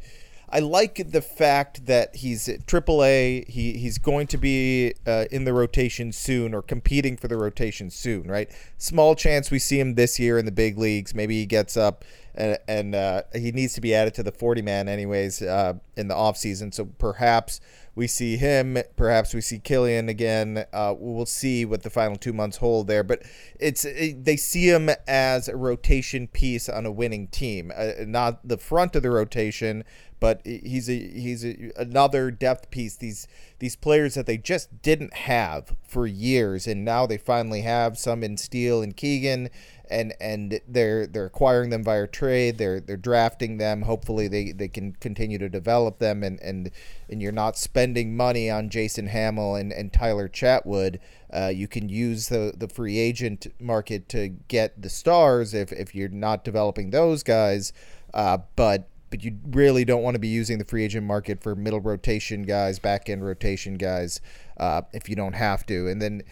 I 0.49 0.60
like 0.60 1.12
the 1.12 1.21
fact 1.21 1.86
that 1.88 2.17
he's 2.17 2.47
at 2.47 2.65
AAA. 2.65 3.47
He 3.47 3.77
he's 3.77 3.97
going 3.97 4.27
to 4.27 4.38
be 4.38 4.93
uh, 5.05 5.25
in 5.31 5.43
the 5.45 5.53
rotation 5.53 6.12
soon 6.12 6.53
or 6.53 6.62
competing 6.62 7.17
for 7.17 7.27
the 7.27 7.38
rotation 7.38 7.89
soon, 7.89 8.27
right? 8.27 8.49
Small 8.77 9.15
chance 9.15 9.51
we 9.51 9.60
see 9.60 9.79
him 9.79 9.95
this 9.95 10.19
year 10.19 10.38
in 10.38 10.45
the 10.45 10.51
big 10.51 10.77
leagues. 10.77 11.15
Maybe 11.15 11.39
he 11.39 11.45
gets 11.45 11.75
up 11.75 12.05
and 12.36 12.95
uh, 12.95 13.24
he 13.34 13.52
needs 13.52 13.74
to 13.74 13.82
be 13.82 13.95
added 13.95 14.13
to 14.15 14.24
the 14.24 14.32
40 14.32 14.62
man 14.62 14.88
anyways 14.88 15.41
uh, 15.41 15.74
in 15.95 16.08
the 16.08 16.15
offseason. 16.15 16.74
So 16.74 16.86
perhaps 16.86 17.62
we 17.95 18.08
see 18.08 18.36
him. 18.36 18.78
Perhaps 18.98 19.34
we 19.34 19.41
see 19.41 19.58
Killian 19.58 20.10
again. 20.10 20.65
Uh, 20.74 20.93
we'll 20.98 21.26
see 21.26 21.63
what 21.63 21.84
the 21.84 21.89
final 21.89 22.17
two 22.17 22.34
months 22.34 22.58
hold 22.58 22.88
there. 22.88 23.04
But 23.04 23.24
it's 23.60 23.86
it, 23.86 24.26
they 24.26 24.36
see 24.36 24.69
him 24.69 24.89
as 25.08 25.48
a 25.48 25.56
rotation 25.56 26.28
piece 26.28 26.67
on 26.67 26.86
a 26.86 26.91
winning 26.91 27.28
team, 27.28 27.71
uh, 27.76 27.91
not 28.06 28.45
the 28.45 28.58
front 28.58 28.95
of 28.95 29.04
the 29.04 29.12
rotation, 29.12 29.86
but 30.19 30.41
he's 30.43 30.89
a 30.89 30.93
he's 30.93 31.45
a, 31.45 31.71
another 31.78 32.32
depth 32.32 32.69
piece. 32.69 32.98
These 32.98 33.28
these 33.60 33.78
players 33.78 34.15
that 34.15 34.26
they 34.26 34.38
just 34.38 34.82
didn't 34.82 35.13
have 35.13 35.74
for 35.88 36.06
years, 36.06 36.67
and 36.67 36.84
now 36.84 37.06
they 37.06 37.17
finally 37.17 37.62
have 37.62 37.98
some 37.98 38.24
in 38.24 38.36
Steele 38.36 38.82
and 38.82 38.95
Keegan 38.95 39.50
and 39.89 40.13
and 40.19 40.60
they're 40.67 41.08
they're 41.08 41.26
acquiring 41.26 41.69
them 41.69 41.84
via 41.84 42.08
trade. 42.08 42.58
They're 42.58 42.80
they're 42.80 42.98
drafting 42.98 43.58
them. 43.58 43.84
Hopefully, 43.84 44.28
they, 44.28 44.52
they 44.52 44.67
can 44.67 44.93
continue 44.93 45.38
to 45.38 45.50
develop 45.50 46.00
them, 46.00 46.24
and, 46.24 46.39
and 46.39 46.71
and 47.10 47.21
you're 47.21 47.32
not 47.32 47.58
spending 47.58 48.15
money 48.15 48.50
on 48.50 48.69
Jason 48.69 49.08
Hammel 49.08 49.56
and, 49.56 49.71
and 49.71 49.91
Tyler 49.91 50.28
Chatwood. 50.28 51.00
Uh, 51.34 51.52
you 51.54 51.67
can 51.67 51.89
use 51.89 52.30
the 52.30 52.54
the 52.56 52.67
free 52.67 52.98
agent 52.98 53.48
market 53.60 54.10
to 54.10 54.30
get 54.48 54.82
the 54.82 54.89
stars 54.89 55.54
if 55.54 55.71
if 55.71 55.93
you're 55.95 56.10
not 56.10 56.43
developing 56.43 56.91
those 56.91 57.24
guys. 57.24 57.74
Uh, 58.13 58.39
but 58.56 58.89
but 59.10 59.24
you 59.24 59.38
really 59.48 59.86
don't 59.86 60.04
want 60.04 60.15
to 60.15 60.19
be 60.19 60.28
using 60.28 60.58
the 60.58 60.65
free 60.65 60.84
agent 60.84 61.06
market 61.06 61.41
for 61.41 61.56
middle 61.56 61.80
rotation 61.80 62.43
guys, 62.43 62.80
back 62.80 63.08
end 63.10 63.24
rotation 63.24 63.76
guys, 63.76 64.19
uh, 64.58 64.82
if 64.93 65.08
you 65.08 65.15
don't 65.15 65.34
have 65.34 65.65
to. 65.67 65.88
And 65.88 66.02
then 66.02 66.24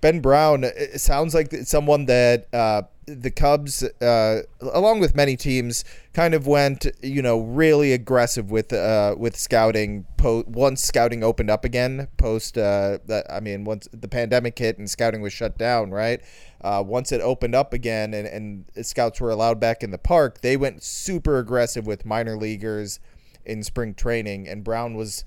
Ben 0.00 0.20
Brown 0.20 0.64
sounds 0.96 1.34
like 1.34 1.52
someone 1.64 2.06
that 2.06 2.46
uh, 2.54 2.82
the 3.06 3.30
Cubs, 3.30 3.82
uh, 3.82 4.42
along 4.60 5.00
with 5.00 5.14
many 5.14 5.36
teams, 5.36 5.84
kind 6.12 6.34
of 6.34 6.46
went, 6.46 6.86
you 7.02 7.22
know, 7.22 7.40
really 7.40 7.92
aggressive 7.92 8.50
with 8.50 8.72
uh, 8.72 9.14
with 9.18 9.36
scouting. 9.36 10.06
Po- 10.16 10.44
once 10.46 10.82
scouting 10.82 11.22
opened 11.22 11.50
up 11.50 11.64
again, 11.64 12.08
post, 12.16 12.56
uh, 12.56 12.98
I 13.28 13.40
mean, 13.40 13.64
once 13.64 13.88
the 13.92 14.08
pandemic 14.08 14.58
hit 14.58 14.78
and 14.78 14.88
scouting 14.88 15.20
was 15.20 15.32
shut 15.32 15.58
down, 15.58 15.90
right? 15.90 16.20
Uh, 16.60 16.82
once 16.86 17.10
it 17.12 17.20
opened 17.20 17.54
up 17.54 17.72
again 17.72 18.12
and, 18.14 18.26
and 18.26 18.86
scouts 18.86 19.20
were 19.20 19.30
allowed 19.30 19.60
back 19.60 19.82
in 19.82 19.90
the 19.90 19.98
park, 19.98 20.40
they 20.40 20.56
went 20.56 20.82
super 20.82 21.38
aggressive 21.38 21.86
with 21.86 22.04
minor 22.04 22.36
leaguers 22.36 23.00
in 23.44 23.62
spring 23.62 23.94
training, 23.94 24.46
and 24.46 24.62
Brown 24.62 24.94
was 24.94 25.24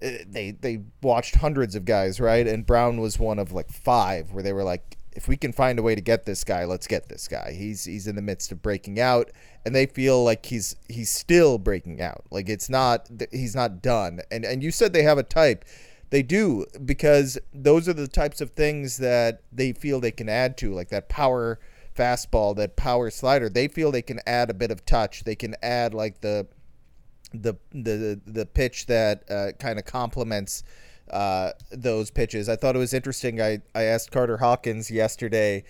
they 0.00 0.56
they 0.58 0.80
watched 1.02 1.36
hundreds 1.36 1.74
of 1.74 1.84
guys, 1.84 2.20
right? 2.20 2.46
And 2.46 2.66
Brown 2.66 3.00
was 3.00 3.18
one 3.18 3.38
of 3.38 3.52
like 3.52 3.70
five 3.70 4.32
where 4.32 4.42
they 4.42 4.52
were 4.52 4.64
like, 4.64 4.96
if 5.12 5.28
we 5.28 5.36
can 5.36 5.52
find 5.52 5.78
a 5.78 5.82
way 5.82 5.94
to 5.94 6.00
get 6.00 6.24
this 6.24 6.44
guy, 6.44 6.64
let's 6.64 6.86
get 6.86 7.08
this 7.08 7.28
guy. 7.28 7.52
He's 7.52 7.84
he's 7.84 8.06
in 8.06 8.16
the 8.16 8.22
midst 8.22 8.52
of 8.52 8.62
breaking 8.62 8.98
out, 9.00 9.30
and 9.64 9.74
they 9.74 9.86
feel 9.86 10.24
like 10.24 10.46
he's 10.46 10.76
he's 10.88 11.10
still 11.10 11.58
breaking 11.58 12.00
out. 12.00 12.24
Like 12.30 12.48
it's 12.48 12.70
not 12.70 13.08
he's 13.30 13.54
not 13.54 13.82
done. 13.82 14.20
And 14.30 14.44
and 14.44 14.62
you 14.62 14.70
said 14.70 14.92
they 14.92 15.02
have 15.02 15.18
a 15.18 15.22
type. 15.22 15.64
They 16.10 16.22
do 16.22 16.66
because 16.84 17.38
those 17.52 17.88
are 17.88 17.92
the 17.92 18.08
types 18.08 18.40
of 18.40 18.50
things 18.50 18.96
that 18.96 19.42
they 19.52 19.72
feel 19.72 20.00
they 20.00 20.10
can 20.10 20.28
add 20.28 20.56
to, 20.58 20.72
like 20.72 20.88
that 20.88 21.08
power 21.08 21.60
fastball, 21.96 22.56
that 22.56 22.76
power 22.76 23.10
slider. 23.10 23.48
They 23.48 23.68
feel 23.68 23.92
they 23.92 24.02
can 24.02 24.20
add 24.26 24.50
a 24.50 24.54
bit 24.54 24.70
of 24.70 24.84
touch. 24.84 25.24
They 25.24 25.36
can 25.36 25.54
add 25.62 25.94
like 25.94 26.20
the 26.20 26.46
the 27.32 27.54
the 27.72 28.20
the 28.26 28.46
pitch 28.46 28.86
that 28.86 29.30
uh, 29.30 29.52
kind 29.58 29.78
of 29.78 29.84
complements 29.84 30.62
uh, 31.10 31.52
those 31.70 32.10
pitches. 32.10 32.48
I 32.48 32.56
thought 32.56 32.76
it 32.76 32.78
was 32.78 32.94
interesting. 32.94 33.40
I, 33.40 33.60
I 33.74 33.82
asked 33.82 34.10
Carter 34.10 34.38
Hawkins 34.38 34.90
yesterday 34.90 35.64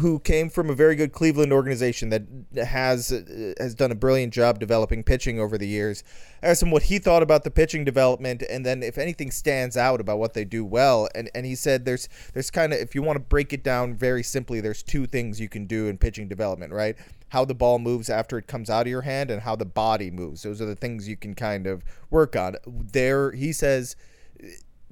who 0.00 0.18
came 0.18 0.48
from 0.48 0.70
a 0.70 0.74
very 0.74 0.96
good 0.96 1.12
Cleveland 1.12 1.52
organization 1.52 2.10
that 2.10 2.66
has 2.66 3.12
uh, 3.12 3.54
has 3.58 3.74
done 3.74 3.92
a 3.92 3.94
brilliant 3.94 4.32
job 4.32 4.58
developing 4.58 5.02
pitching 5.02 5.38
over 5.38 5.56
the 5.56 5.66
years. 5.66 6.02
Asked 6.42 6.62
him 6.62 6.70
what 6.70 6.84
he 6.84 6.98
thought 6.98 7.22
about 7.22 7.44
the 7.44 7.50
pitching 7.50 7.84
development, 7.84 8.42
and 8.48 8.66
then 8.66 8.82
if 8.82 8.98
anything 8.98 9.30
stands 9.30 9.76
out 9.76 10.00
about 10.00 10.18
what 10.18 10.34
they 10.34 10.44
do 10.44 10.64
well. 10.64 11.08
And 11.14 11.30
and 11.34 11.46
he 11.46 11.54
said 11.54 11.84
there's 11.84 12.08
there's 12.32 12.50
kind 12.50 12.72
of 12.72 12.80
if 12.80 12.94
you 12.94 13.02
want 13.02 13.16
to 13.16 13.20
break 13.20 13.52
it 13.52 13.62
down 13.62 13.94
very 13.94 14.22
simply, 14.22 14.60
there's 14.60 14.82
two 14.82 15.06
things 15.06 15.40
you 15.40 15.48
can 15.48 15.66
do 15.66 15.86
in 15.86 15.98
pitching 15.98 16.28
development, 16.28 16.72
right? 16.72 16.96
How 17.28 17.44
the 17.44 17.54
ball 17.54 17.78
moves 17.78 18.10
after 18.10 18.36
it 18.38 18.46
comes 18.46 18.68
out 18.68 18.82
of 18.82 18.90
your 18.90 19.02
hand, 19.02 19.30
and 19.30 19.42
how 19.42 19.56
the 19.56 19.64
body 19.64 20.10
moves. 20.10 20.42
Those 20.42 20.60
are 20.60 20.66
the 20.66 20.76
things 20.76 21.08
you 21.08 21.16
can 21.16 21.34
kind 21.34 21.66
of 21.66 21.84
work 22.10 22.36
on. 22.36 22.56
There, 22.66 23.32
he 23.32 23.52
says 23.52 23.96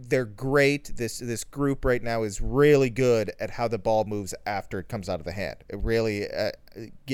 they're 0.08 0.24
great. 0.24 0.96
This 0.96 1.18
this 1.18 1.44
group 1.44 1.84
right 1.84 2.02
now 2.02 2.22
is 2.22 2.40
really 2.40 2.90
good 2.90 3.32
at 3.38 3.50
how 3.50 3.68
the 3.68 3.78
ball 3.78 4.04
moves 4.04 4.34
after 4.46 4.78
it 4.78 4.88
comes 4.88 5.08
out 5.08 5.20
of 5.20 5.26
the 5.26 5.32
hand. 5.32 5.56
It 5.68 5.78
really 5.82 6.26
uh, 6.30 6.50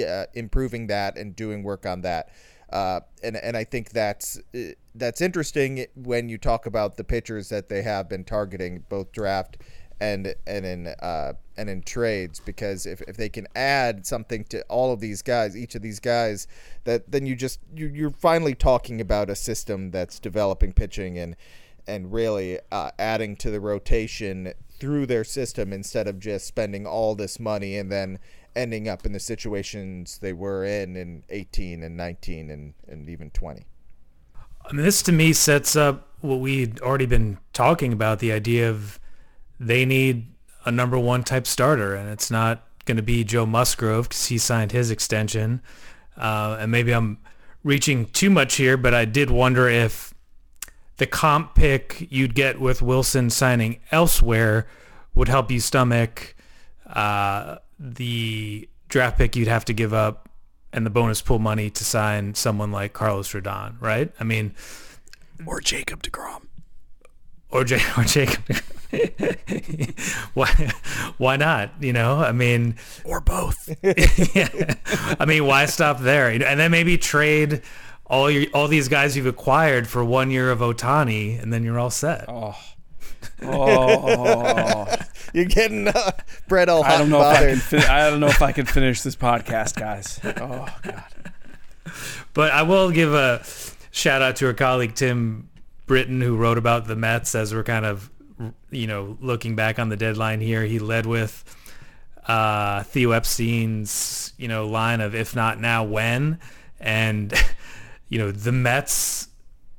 uh, 0.04 0.26
improving 0.34 0.86
that 0.88 1.18
and 1.18 1.34
doing 1.34 1.62
work 1.62 1.86
on 1.86 2.02
that. 2.02 2.30
Uh, 2.70 3.00
and 3.22 3.36
and 3.36 3.56
I 3.56 3.64
think 3.64 3.90
that's 3.90 4.38
uh, 4.54 4.72
that's 4.94 5.20
interesting 5.20 5.86
when 5.94 6.28
you 6.28 6.38
talk 6.38 6.66
about 6.66 6.96
the 6.96 7.04
pitchers 7.04 7.48
that 7.48 7.68
they 7.68 7.82
have 7.82 8.08
been 8.08 8.24
targeting, 8.24 8.84
both 8.88 9.12
draft 9.12 9.58
and 10.00 10.34
and 10.46 10.66
in 10.66 10.86
uh, 10.88 11.32
and 11.56 11.70
in 11.70 11.82
trades, 11.82 12.40
because 12.40 12.86
if, 12.86 13.00
if 13.02 13.16
they 13.16 13.28
can 13.28 13.46
add 13.54 14.06
something 14.06 14.44
to 14.44 14.62
all 14.64 14.92
of 14.92 15.00
these 15.00 15.22
guys, 15.22 15.56
each 15.56 15.74
of 15.74 15.82
these 15.82 16.00
guys, 16.00 16.46
that 16.84 17.10
then 17.10 17.24
you 17.24 17.34
just 17.34 17.60
you, 17.74 17.86
you're 17.86 18.10
finally 18.10 18.54
talking 18.54 19.00
about 19.00 19.30
a 19.30 19.36
system 19.36 19.90
that's 19.90 20.18
developing 20.18 20.72
pitching 20.72 21.18
and 21.18 21.36
and 21.86 22.12
really 22.12 22.58
uh, 22.72 22.90
adding 22.98 23.36
to 23.36 23.50
the 23.50 23.60
rotation 23.60 24.52
through 24.78 25.06
their 25.06 25.24
system 25.24 25.72
instead 25.72 26.06
of 26.06 26.18
just 26.18 26.46
spending 26.46 26.86
all 26.86 27.14
this 27.14 27.40
money 27.40 27.76
and 27.76 27.90
then 27.90 28.18
ending 28.54 28.88
up 28.88 29.04
in 29.04 29.12
the 29.12 29.20
situations 29.20 30.18
they 30.18 30.32
were 30.32 30.64
in 30.64 30.96
in 30.96 31.22
18 31.28 31.82
and 31.82 31.96
19 31.96 32.50
and, 32.50 32.74
and 32.88 33.08
even 33.08 33.30
20. 33.30 33.66
I 34.68 34.72
mean, 34.72 34.84
this 34.84 35.02
to 35.02 35.12
me 35.12 35.32
sets 35.32 35.76
up 35.76 36.08
what 36.20 36.40
we'd 36.40 36.80
already 36.80 37.06
been 37.06 37.38
talking 37.52 37.92
about, 37.92 38.18
the 38.18 38.32
idea 38.32 38.68
of 38.68 38.98
they 39.60 39.84
need 39.84 40.26
a 40.64 40.72
number 40.72 40.98
one 40.98 41.22
type 41.22 41.46
starter, 41.46 41.94
and 41.94 42.10
it's 42.10 42.30
not 42.30 42.64
going 42.84 42.96
to 42.96 43.02
be 43.02 43.22
Joe 43.22 43.46
Musgrove 43.46 44.08
because 44.08 44.26
he 44.26 44.38
signed 44.38 44.72
his 44.72 44.90
extension. 44.90 45.62
Uh, 46.16 46.56
and 46.60 46.72
maybe 46.72 46.92
I'm 46.92 47.18
reaching 47.62 48.06
too 48.06 48.30
much 48.30 48.56
here, 48.56 48.76
but 48.76 48.94
I 48.94 49.04
did 49.04 49.30
wonder 49.30 49.68
if 49.68 50.14
the 50.98 51.06
comp 51.06 51.54
pick 51.54 52.06
you'd 52.10 52.34
get 52.34 52.60
with 52.60 52.80
Willson 52.80 53.30
signing 53.30 53.80
elsewhere 53.90 54.66
would 55.14 55.28
help 55.28 55.50
you 55.50 55.60
stomach 55.60 56.34
uh, 56.86 57.56
the 57.78 58.68
draft 58.88 59.18
pick 59.18 59.36
you'd 59.36 59.48
have 59.48 59.64
to 59.66 59.72
give 59.72 59.92
up 59.92 60.28
and 60.72 60.84
the 60.84 60.90
bonus 60.90 61.22
pool 61.22 61.38
money 61.38 61.70
to 61.70 61.84
sign 61.84 62.34
someone 62.34 62.70
like 62.70 62.92
Carlos 62.92 63.32
Rodon, 63.32 63.80
right? 63.80 64.12
I 64.20 64.24
mean, 64.24 64.54
or 65.46 65.60
Jacob 65.60 66.02
Degrom, 66.02 66.46
or, 67.50 67.64
J- 67.64 67.80
or 67.96 68.04
Jacob. 68.04 68.44
why? 70.34 70.72
Why 71.18 71.36
not? 71.36 71.70
You 71.80 71.92
know, 71.92 72.18
I 72.18 72.32
mean, 72.32 72.76
or 73.04 73.20
both. 73.20 73.74
yeah. 74.34 74.74
I 75.18 75.24
mean, 75.24 75.46
why 75.46 75.66
stop 75.66 76.00
there? 76.00 76.28
And 76.28 76.60
then 76.60 76.70
maybe 76.70 76.98
trade 76.98 77.62
all 78.08 78.30
your 78.30 78.46
all 78.54 78.68
these 78.68 78.88
guys 78.88 79.16
you've 79.16 79.26
acquired 79.26 79.88
for 79.88 80.04
one 80.04 80.30
year 80.30 80.50
of 80.50 80.60
Ohtani, 80.60 81.40
and 81.42 81.52
then 81.52 81.62
you're 81.64 81.78
all 81.78 81.90
set. 81.90 82.24
Oh, 82.28 82.56
oh, 83.42 84.86
you're 85.32 85.44
getting 85.44 85.88
uh, 85.88 86.12
bread 86.48 86.68
all 86.68 86.84
I 86.84 86.98
don't 86.98 87.10
know 87.10 87.18
bothered. 87.18 87.50
if 87.50 87.66
I 87.72 87.76
can. 87.78 87.80
Fi- 87.80 88.06
I 88.06 88.10
don't 88.10 88.20
know 88.20 88.28
if 88.28 88.42
I 88.42 88.52
can 88.52 88.66
finish 88.66 89.02
this 89.02 89.16
podcast, 89.16 89.76
guys. 89.78 90.20
Oh 90.24 90.66
God. 90.82 91.04
But 92.34 92.52
I 92.52 92.62
will 92.62 92.90
give 92.90 93.14
a 93.14 93.42
shout 93.90 94.22
out 94.22 94.36
to 94.36 94.46
our 94.46 94.54
colleague 94.54 94.94
Tim 94.94 95.48
Britton, 95.86 96.20
who 96.20 96.36
wrote 96.36 96.58
about 96.58 96.86
the 96.86 96.96
Mets 96.96 97.34
as 97.34 97.54
we're 97.54 97.62
kind 97.64 97.86
of, 97.86 98.10
you 98.70 98.86
know, 98.86 99.16
looking 99.20 99.56
back 99.56 99.78
on 99.78 99.88
the 99.88 99.96
deadline 99.96 100.40
here. 100.40 100.64
He 100.64 100.78
led 100.78 101.06
with 101.06 101.44
uh, 102.26 102.82
Theo 102.84 103.12
Epstein's, 103.12 104.32
you 104.36 104.48
know, 104.48 104.66
line 104.66 105.00
of 105.00 105.14
"If 105.14 105.34
not 105.34 105.60
now, 105.60 105.84
when?" 105.84 106.38
and 106.78 107.32
you 108.08 108.18
know, 108.18 108.30
the 108.30 108.52
Mets 108.52 109.28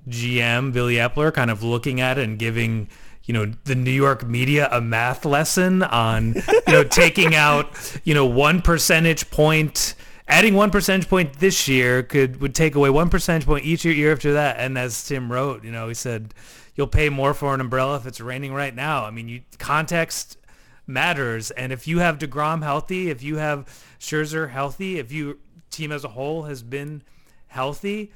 GM, 0.08 0.74
Billy 0.74 0.96
Eppler, 0.96 1.34
kind 1.34 1.52
of 1.52 1.64
looking 1.64 2.02
at 2.02 2.18
it 2.18 2.24
and 2.24 2.40
giving, 2.40 2.90
you 3.24 3.34
know, 3.34 3.46
the 3.66 3.76
New 3.76 3.92
York 3.92 4.26
media 4.26 4.70
a 4.72 4.82
math 4.82 5.26
lesson 5.26 5.84
on, 5.84 6.36
you 6.36 6.74
know, 6.74 6.84
taking 6.84 7.36
out, 7.36 8.00
you 8.04 8.14
know, 8.14 8.26
one 8.26 8.62
percentage 8.62 9.30
point, 9.30 9.96
adding 10.28 10.54
one 10.54 10.72
percentage 10.72 11.10
point 11.10 11.34
this 11.40 11.68
year 11.68 12.04
could 12.04 12.42
would 12.42 12.56
take 12.56 12.76
away 12.76 12.90
one 12.90 13.10
percentage 13.10 13.46
point 13.46 13.66
each 13.66 13.86
year, 13.86 14.12
after 14.12 14.34
that. 14.34 14.58
And 14.60 14.78
as 14.78 15.06
Tim 15.06 15.32
wrote, 15.32 15.64
you 15.64 15.72
know, 15.72 15.88
he 15.88 15.94
said, 15.94 16.34
you'll 16.76 16.88
pay 16.88 17.10
more 17.10 17.34
for 17.34 17.54
an 17.54 17.60
umbrella 17.60 17.98
if 17.98 18.06
it's 18.06 18.22
raining 18.22 18.54
right 18.54 18.74
now. 18.74 19.04
I 19.04 19.12
mean, 19.12 19.28
you 19.28 19.42
context 19.58 20.38
matters. 20.86 21.52
And 21.52 21.74
if 21.74 21.88
you 21.88 22.00
have 22.00 22.20
DeGrom 22.20 22.64
healthy, 22.64 23.10
if 23.10 23.22
you 23.22 23.38
have 23.38 23.66
Scherzer 24.00 24.50
healthy, 24.50 25.00
if 25.00 25.12
you 25.12 25.40
team 25.70 25.92
as 25.92 26.06
a 26.06 26.10
whole 26.10 26.44
has 26.44 26.64
been 26.64 27.02
healthy, 27.48 28.12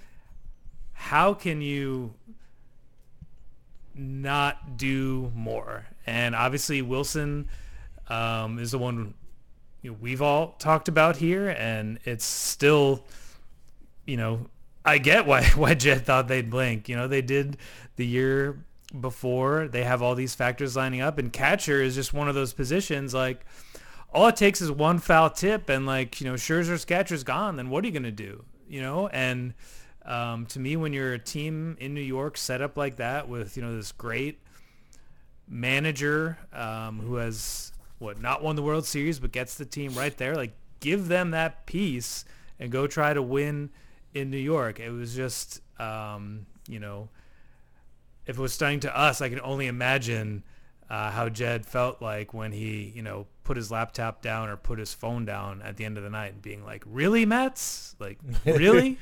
how 0.94 1.34
can 1.34 1.62
you 1.62 2.14
not 3.96 4.78
do 4.78 5.32
more? 5.36 5.86
And 6.06 6.36
obviously 6.36 6.82
Willson 6.82 7.46
um, 8.10 8.60
is 8.60 8.72
the 8.72 8.78
one 8.78 9.14
you 9.82 9.92
know, 9.92 9.98
we've 10.00 10.22
all 10.22 10.56
talked 10.60 10.88
about 10.88 11.18
here, 11.18 11.50
and 11.50 12.00
it's 12.06 12.26
still, 12.26 13.04
you 14.06 14.16
know, 14.16 14.48
I 14.86 15.00
get 15.00 15.26
why 15.26 15.44
why 15.56 15.74
Jed 15.74 16.06
thought 16.06 16.28
they'd 16.28 16.50
blink. 16.50 16.88
You 16.88 16.96
know, 16.96 17.08
they 17.08 17.22
did 17.22 17.58
the 17.96 18.06
year 18.06 18.64
before. 19.00 19.68
They 19.68 19.84
have 19.84 20.02
all 20.02 20.14
these 20.14 20.36
factors 20.36 20.76
lining 20.76 21.02
up, 21.02 21.18
and 21.18 21.34
catcher 21.34 21.82
is 21.82 21.96
just 21.96 22.14
one 22.14 22.30
of 22.30 22.36
those 22.36 22.54
positions 22.54 23.14
like 23.14 23.46
all 24.14 24.28
it 24.28 24.36
takes 24.36 24.62
is 24.62 24.72
one 24.72 25.00
foul 25.00 25.30
tip 25.30 25.70
and 25.70 25.86
like 25.86 26.20
you 26.20 26.28
know 26.28 26.36
Scherzer's 26.36 26.86
catcher's 26.86 27.24
gone 27.24 27.56
then 27.56 27.70
what 27.70 27.84
are 27.84 27.88
you 27.88 27.94
going 27.94 28.04
to 28.04 28.12
do 28.12 28.44
you 28.72 28.82
know, 28.82 29.10
and 29.10 29.54
um, 30.06 30.46
to 30.48 30.60
me, 30.60 30.78
when 30.78 30.94
you're 30.94 31.14
a 31.14 31.20
team 31.20 31.76
in 31.82 31.94
New 31.94 32.00
York 32.00 32.38
set 32.38 32.62
up 32.62 32.78
like 32.78 32.96
that 32.96 33.28
with, 33.28 33.58
you 33.58 33.62
know, 33.62 33.76
this 33.76 33.92
great 33.92 34.40
manager 35.46 36.38
um, 36.54 37.00
who 37.02 37.16
has, 37.16 37.74
what, 38.00 38.22
not 38.22 38.42
won 38.42 38.56
the 38.56 38.64
World 38.64 38.86
Series, 38.86 39.20
but 39.20 39.34
gets 39.34 39.56
the 39.56 39.66
team 39.66 39.94
right 39.94 40.16
there, 40.16 40.36
like 40.36 40.54
give 40.80 41.10
them 41.10 41.32
that 41.32 41.66
piece 41.66 42.24
and 42.62 42.72
go 42.72 42.88
try 42.88 43.14
to 43.14 43.22
win 43.22 43.70
in 44.14 44.32
New 44.32 44.38
York. 44.38 44.80
It 44.80 44.90
was 44.90 45.14
just, 45.14 45.62
um, 45.78 46.46
you 46.70 46.80
know, 46.80 47.10
if 48.26 48.38
it 48.38 48.42
was 48.42 48.54
stunning 48.54 48.80
to 48.82 48.98
us, 48.98 49.20
I 49.20 49.28
can 49.28 49.42
only 49.42 49.68
imagine 49.68 50.44
uh, 50.90 51.12
how 51.12 51.28
Jed 51.28 51.66
felt 51.66 52.02
like 52.02 52.34
when 52.34 52.54
he, 52.54 52.94
you 52.96 53.02
know, 53.02 53.28
put 53.44 53.58
his 53.58 53.72
laptop 53.72 54.22
down 54.22 54.50
or 54.50 54.58
put 54.58 54.80
his 54.80 54.94
phone 54.94 55.26
down 55.26 55.62
at 55.62 55.78
the 55.78 55.86
end 55.86 55.98
of 55.98 56.04
the 56.04 56.10
night 56.10 56.34
and 56.34 56.42
being 56.42 56.64
like, 56.64 56.84
"Really, 56.86 57.26
Mets? 57.26 57.96
Like, 58.00 58.20
really?" 58.46 58.98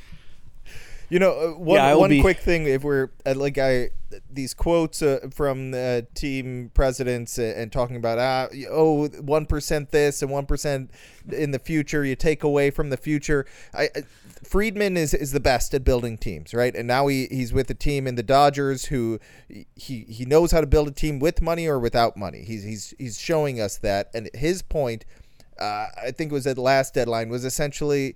You 1.10 1.17
know, 1.17 1.32
uh, 1.32 1.60
one 1.60 1.78
Yeah, 1.78 1.88
I 1.88 1.93
will 1.93 2.02
one 2.02 2.10
be- 2.12 2.21
quick 2.21 2.38
thing. 2.38 2.67
If 2.67 2.84
we're 2.84 3.10
uh, 3.25 3.34
like 3.36 3.58
I 3.58 3.89
these 4.32 4.54
quotes 4.54 5.02
uh, 5.02 5.28
from 5.32 5.73
uh, 5.73 6.02
team 6.13 6.71
presidents 6.73 7.38
uh, 7.39 7.54
and 7.56 7.71
talking 7.71 7.95
about 7.95 8.19
ah 8.19 8.47
oh 8.69 9.08
one 9.08 9.45
percent 9.47 9.91
this 9.91 10.21
and 10.21 10.30
one 10.30 10.45
percent 10.45 10.91
in 11.32 11.52
the 11.52 11.60
future, 11.60 12.06
you 12.06 12.15
take 12.15 12.43
away 12.43 12.69
from 12.69 12.91
the 12.91 12.97
future. 12.97 13.45
I, 13.73 13.84
I 13.95 14.04
Friedman 14.43 14.97
is 14.97 15.13
is 15.13 15.32
the 15.32 15.39
best 15.39 15.73
at 15.73 15.84
building 15.84 16.17
teams, 16.17 16.54
right? 16.54 16.75
And 16.75 16.88
now 16.88 17.08
he, 17.08 17.28
he's 17.30 17.54
with 17.54 17.69
a 17.69 17.73
team 17.73 18.08
in 18.08 18.15
the 18.15 18.23
Dodgers 18.23 18.86
who 18.86 19.19
he 19.47 20.06
he 20.08 20.25
knows 20.25 20.52
how 20.52 20.62
to 20.62 20.67
build 20.67 20.88
a 20.88 20.91
team 20.91 21.19
with 21.19 21.41
money 21.41 21.67
or 21.67 21.80
without 21.80 22.15
money. 22.15 22.43
He's 22.43 22.63
he's 22.63 22.93
he's 22.97 23.19
showing 23.19 23.60
us 23.60 23.78
that. 23.78 24.10
And 24.13 24.30
his 24.34 24.62
point 24.62 25.06
uh, 25.60 25.88
I 26.02 26.12
think 26.12 26.32
it 26.32 26.34
was 26.34 26.47
at 26.47 26.58
last 26.58 26.93
deadline, 26.93 27.30
was 27.30 27.43
essentially, 27.43 28.15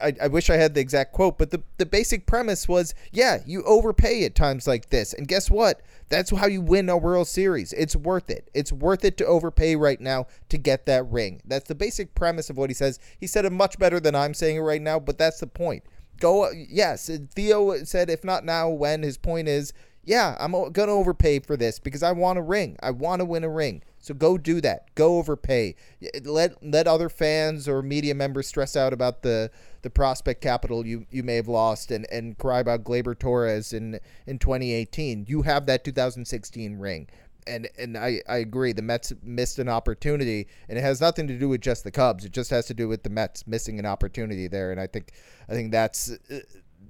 I, 0.00 0.14
I 0.22 0.28
wish 0.28 0.48
I 0.48 0.56
had 0.56 0.74
the 0.74 0.80
exact 0.80 1.12
quote, 1.12 1.38
but 1.38 1.50
the, 1.50 1.62
the 1.76 1.86
basic 1.86 2.24
premise 2.26 2.68
was, 2.68 2.94
yeah, 3.10 3.38
you 3.44 3.64
overpay 3.64 4.24
at 4.24 4.36
times 4.36 4.68
like 4.68 4.90
this. 4.90 5.12
And 5.12 5.26
guess 5.26 5.50
what? 5.50 5.80
That's 6.08 6.30
how 6.30 6.46
you 6.46 6.60
win 6.60 6.88
a 6.88 6.96
World 6.96 7.28
Series. 7.28 7.72
It's 7.72 7.96
worth 7.96 8.30
it. 8.30 8.50
It's 8.54 8.72
worth 8.72 9.04
it 9.04 9.16
to 9.18 9.26
overpay 9.26 9.76
right 9.76 10.00
now 10.00 10.26
to 10.50 10.58
get 10.58 10.86
that 10.86 11.06
ring. 11.10 11.40
That's 11.44 11.68
the 11.68 11.74
basic 11.74 12.14
premise 12.14 12.50
of 12.50 12.56
what 12.56 12.70
he 12.70 12.74
says. 12.74 12.98
He 13.18 13.26
said 13.26 13.44
it 13.44 13.52
much 13.52 13.78
better 13.78 14.00
than 14.00 14.14
I'm 14.14 14.34
saying 14.34 14.56
it 14.56 14.60
right 14.60 14.82
now, 14.82 15.00
but 15.00 15.18
that's 15.18 15.40
the 15.40 15.46
point. 15.46 15.84
Go, 16.20 16.50
yes, 16.52 17.10
Theo 17.34 17.84
said, 17.84 18.10
if 18.10 18.22
not 18.22 18.44
now, 18.44 18.68
when? 18.68 19.02
His 19.02 19.18
point 19.18 19.48
is, 19.48 19.72
yeah, 20.04 20.36
I'm 20.38 20.52
going 20.52 20.72
to 20.72 20.88
overpay 20.88 21.40
for 21.40 21.56
this 21.56 21.78
because 21.78 22.02
I 22.02 22.12
want 22.12 22.38
a 22.38 22.42
ring. 22.42 22.76
I 22.82 22.90
want 22.90 23.20
to 23.20 23.24
win 23.24 23.42
a 23.42 23.48
ring. 23.48 23.82
So 24.04 24.12
go 24.12 24.36
do 24.36 24.60
that. 24.60 24.94
Go 24.94 25.16
overpay. 25.16 25.76
Let 26.24 26.62
let 26.62 26.86
other 26.86 27.08
fans 27.08 27.66
or 27.66 27.80
media 27.80 28.14
members 28.14 28.46
stress 28.46 28.76
out 28.76 28.92
about 28.92 29.22
the 29.22 29.50
the 29.80 29.88
prospect 29.88 30.42
capital 30.42 30.86
you, 30.86 31.06
you 31.10 31.22
may 31.22 31.36
have 31.36 31.48
lost 31.48 31.90
and, 31.90 32.06
and 32.12 32.36
cry 32.36 32.58
about 32.58 32.84
Gleyber 32.84 33.18
Torres 33.18 33.72
in 33.72 33.98
in 34.26 34.38
2018. 34.38 35.24
You 35.26 35.40
have 35.42 35.64
that 35.66 35.84
2016 35.84 36.78
ring. 36.78 37.08
and 37.46 37.66
and 37.78 37.96
I, 37.96 38.20
I 38.28 38.36
agree. 38.36 38.74
The 38.74 38.82
Mets 38.82 39.10
missed 39.22 39.58
an 39.58 39.70
opportunity, 39.70 40.48
and 40.68 40.76
it 40.76 40.82
has 40.82 41.00
nothing 41.00 41.26
to 41.28 41.38
do 41.38 41.48
with 41.48 41.62
just 41.62 41.82
the 41.82 41.90
Cubs. 41.90 42.26
It 42.26 42.32
just 42.32 42.50
has 42.50 42.66
to 42.66 42.74
do 42.74 42.88
with 42.88 43.04
the 43.04 43.10
Mets 43.10 43.46
missing 43.46 43.78
an 43.78 43.86
opportunity 43.86 44.48
there. 44.48 44.70
And 44.70 44.78
I 44.78 44.86
think 44.86 45.12
I 45.48 45.54
think 45.54 45.72
that's 45.72 46.10
uh, 46.30 46.40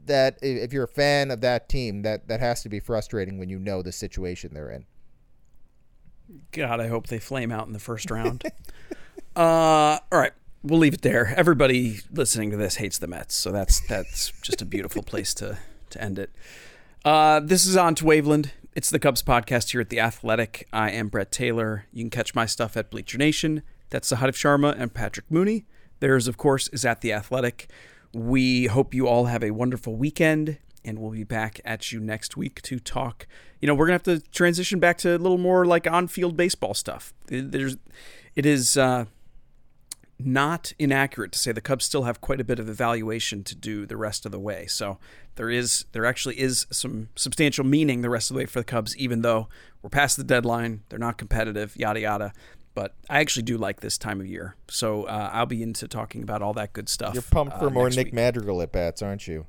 that. 0.06 0.38
If 0.42 0.72
you're 0.72 0.84
a 0.84 0.88
fan 0.88 1.30
of 1.30 1.42
that 1.42 1.68
team, 1.68 2.02
that 2.02 2.26
that 2.26 2.40
has 2.40 2.64
to 2.64 2.68
be 2.68 2.80
frustrating 2.80 3.38
when 3.38 3.48
you 3.48 3.60
know 3.60 3.82
the 3.82 3.92
situation 3.92 4.52
they're 4.52 4.70
in. 4.72 4.86
God, 6.52 6.80
I 6.80 6.88
hope 6.88 7.08
they 7.08 7.18
flame 7.18 7.52
out 7.52 7.66
in 7.66 7.72
the 7.72 7.78
first 7.78 8.10
round. 8.10 8.44
uh, 9.36 9.98
all 10.10 10.18
right, 10.18 10.32
we'll 10.62 10.78
leave 10.78 10.94
it 10.94 11.02
there. 11.02 11.34
Everybody 11.36 12.00
listening 12.12 12.50
to 12.50 12.56
this 12.56 12.76
hates 12.76 12.98
the 12.98 13.06
Mets, 13.06 13.34
so 13.34 13.52
that's 13.52 13.80
that's 13.86 14.32
just 14.42 14.62
a 14.62 14.64
beautiful 14.64 15.02
place 15.02 15.34
to 15.34 15.58
to 15.90 16.02
end 16.02 16.18
it. 16.18 16.30
Uh, 17.04 17.40
this 17.40 17.66
is 17.66 17.76
on 17.76 17.94
to 17.96 18.04
Waveland. 18.04 18.50
It's 18.74 18.90
the 18.90 18.98
Cubs 18.98 19.22
podcast 19.22 19.70
here 19.70 19.80
at 19.80 19.90
the 19.90 20.00
Athletic. 20.00 20.66
I 20.72 20.90
am 20.90 21.08
Brett 21.08 21.30
Taylor. 21.30 21.86
You 21.92 22.02
can 22.02 22.10
catch 22.10 22.34
my 22.34 22.46
stuff 22.46 22.76
at 22.76 22.90
Bleacher 22.90 23.18
Nation. 23.18 23.62
That's 23.90 24.10
Sahadev 24.10 24.34
Sharma 24.34 24.74
and 24.76 24.92
Patrick 24.92 25.30
Mooney. 25.30 25.66
Theirs, 26.00 26.26
of 26.26 26.36
course, 26.36 26.68
is 26.68 26.84
at 26.84 27.00
the 27.00 27.12
Athletic. 27.12 27.68
We 28.12 28.66
hope 28.66 28.92
you 28.92 29.06
all 29.06 29.26
have 29.26 29.44
a 29.44 29.52
wonderful 29.52 29.94
weekend, 29.96 30.58
and 30.84 30.98
we'll 30.98 31.12
be 31.12 31.24
back 31.24 31.60
at 31.64 31.92
you 31.92 32.00
next 32.00 32.36
week 32.36 32.62
to 32.62 32.78
talk. 32.78 33.26
You 33.60 33.68
know, 33.68 33.74
we're 33.74 33.86
gonna 33.86 33.94
have 33.94 34.02
to 34.04 34.20
transition 34.30 34.80
back 34.80 34.98
to 34.98 35.10
a 35.10 35.18
little 35.18 35.38
more 35.38 35.64
like 35.64 35.86
on-field 35.86 36.36
baseball 36.36 36.74
stuff. 36.74 37.14
There's, 37.26 37.76
it 38.34 38.46
is. 38.46 38.76
Uh, 38.76 39.06
not 40.18 40.72
inaccurate 40.78 41.32
to 41.32 41.38
say 41.38 41.52
the 41.52 41.60
Cubs 41.60 41.84
still 41.84 42.04
have 42.04 42.20
quite 42.20 42.40
a 42.40 42.44
bit 42.44 42.58
of 42.58 42.68
evaluation 42.68 43.42
to 43.44 43.54
do 43.54 43.84
the 43.84 43.96
rest 43.96 44.24
of 44.24 44.32
the 44.32 44.38
way. 44.38 44.66
So 44.66 44.98
there 45.34 45.50
is 45.50 45.86
there 45.92 46.06
actually 46.06 46.38
is 46.38 46.66
some 46.70 47.08
substantial 47.16 47.64
meaning 47.64 48.02
the 48.02 48.10
rest 48.10 48.30
of 48.30 48.34
the 48.34 48.38
way 48.38 48.46
for 48.46 48.60
the 48.60 48.64
Cubs, 48.64 48.96
even 48.96 49.22
though 49.22 49.48
we're 49.82 49.90
past 49.90 50.16
the 50.16 50.24
deadline, 50.24 50.82
they're 50.88 50.98
not 50.98 51.18
competitive, 51.18 51.76
yada 51.76 52.00
yada. 52.00 52.32
But 52.74 52.94
I 53.08 53.20
actually 53.20 53.44
do 53.44 53.56
like 53.56 53.80
this 53.80 53.96
time 53.98 54.20
of 54.20 54.26
year, 54.26 54.56
so 54.68 55.04
uh, 55.04 55.30
I'll 55.32 55.46
be 55.46 55.62
into 55.62 55.86
talking 55.86 56.24
about 56.24 56.42
all 56.42 56.52
that 56.54 56.72
good 56.72 56.88
stuff. 56.88 57.14
You're 57.14 57.22
pumped 57.22 57.58
for 57.58 57.68
uh, 57.68 57.70
more 57.70 57.88
Nick 57.88 58.06
week. 58.06 58.14
Madrigal 58.14 58.62
at 58.62 58.72
bats, 58.72 59.00
aren't 59.00 59.28
you? 59.28 59.46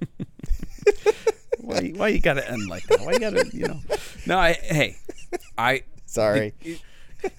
Why, 1.60 1.92
why 1.94 2.08
you 2.08 2.20
gotta 2.20 2.50
end 2.50 2.68
like 2.68 2.84
that? 2.84 3.00
Why 3.00 3.12
you 3.12 3.20
gotta 3.20 3.46
you 3.52 3.68
know? 3.68 3.80
No, 4.26 4.38
I, 4.38 4.54
hey, 4.54 4.96
I 5.58 5.82
Sorry. 6.10 6.54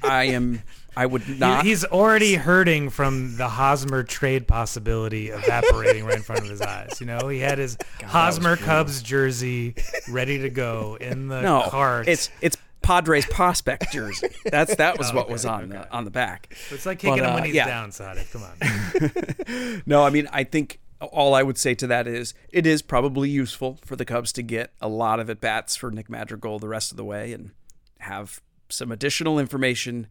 I 0.04 0.26
am. 0.26 0.62
I 0.96 1.06
would 1.06 1.28
not. 1.40 1.66
He's 1.66 1.84
already 1.84 2.36
hurting 2.36 2.90
from 2.90 3.36
the 3.36 3.48
Hosmer 3.50 4.04
trade 4.04 4.48
possibility 4.48 5.30
evaporating 5.30 6.06
right 6.06 6.18
in 6.18 6.22
front 6.24 6.44
of 6.44 6.50
his 6.50 6.62
eyes. 6.62 7.02
You 7.02 7.08
know, 7.08 7.28
he 7.28 7.40
had 7.40 7.58
his 7.58 7.78
Hosmer 8.06 8.56
Cubs 8.56 9.02
jersey 9.02 9.76
ready 10.10 10.40
to 10.40 10.50
go 10.50 10.98
in 11.02 11.28
the 11.28 11.42
no, 11.42 11.64
cart. 11.70 12.08
it's 12.08 12.30
it's 12.42 12.58
Padres 12.82 13.26
prospect 13.26 13.92
jersey. 13.92 14.30
That's 14.46 14.76
that 14.76 14.98
was 14.98 15.12
what 15.14 15.30
was 15.30 15.46
on 15.46 15.70
the 15.70 15.92
on 15.92 16.06
the 16.06 16.12
back. 16.12 16.56
It's 16.70 16.86
like 16.86 17.00
kicking 17.00 17.18
But, 17.18 17.28
him 17.28 17.34
when 17.34 17.44
uh, 17.44 17.46
he's 17.48 17.56
yeah. 17.56 17.68
down, 17.68 17.92
Sadik. 17.92 18.32
Come 18.32 18.44
on. 18.44 19.82
No, 19.86 20.04
I 20.04 20.12
mean, 20.12 20.30
I 20.32 20.46
think 20.46 20.80
all 21.02 21.34
I 21.34 21.44
would 21.44 21.58
say 21.58 21.74
to 21.76 21.88
that 21.88 22.08
is 22.08 22.34
it 22.50 22.66
is 22.66 22.82
probably 22.82 23.30
useful 23.30 23.80
for 23.84 23.96
the 23.96 24.06
Cubs 24.06 24.32
to 24.34 24.44
get 24.44 24.72
a 24.82 24.88
lot 24.88 25.20
of 25.20 25.30
at 25.30 25.42
bats 25.42 25.76
for 25.76 25.92
Nick 25.92 26.10
Madrigal 26.10 26.60
the 26.60 26.68
rest 26.68 26.92
of 26.92 26.98
the 26.98 27.04
way 27.04 27.34
and 27.34 27.52
have 28.00 28.42
some 28.70 28.92
additional 28.92 29.40
information. 29.40 30.08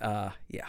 Uh, 0.00 0.30
yeah. 0.48 0.66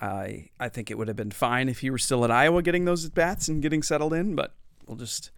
I 0.00 0.50
I 0.60 0.68
think 0.68 0.90
it 0.90 0.98
would 0.98 1.08
have 1.08 1.16
been 1.16 1.30
fine 1.30 1.68
if 1.68 1.80
he 1.80 1.90
were 1.90 1.98
still 1.98 2.24
at 2.24 2.30
Iowa 2.30 2.62
getting 2.62 2.84
those 2.84 3.04
at 3.04 3.14
bats 3.14 3.48
and 3.48 3.62
getting 3.62 3.82
settled 3.82 4.12
in, 4.12 4.34
but 4.34 4.52
we'll 4.86 4.98
just 4.98 5.30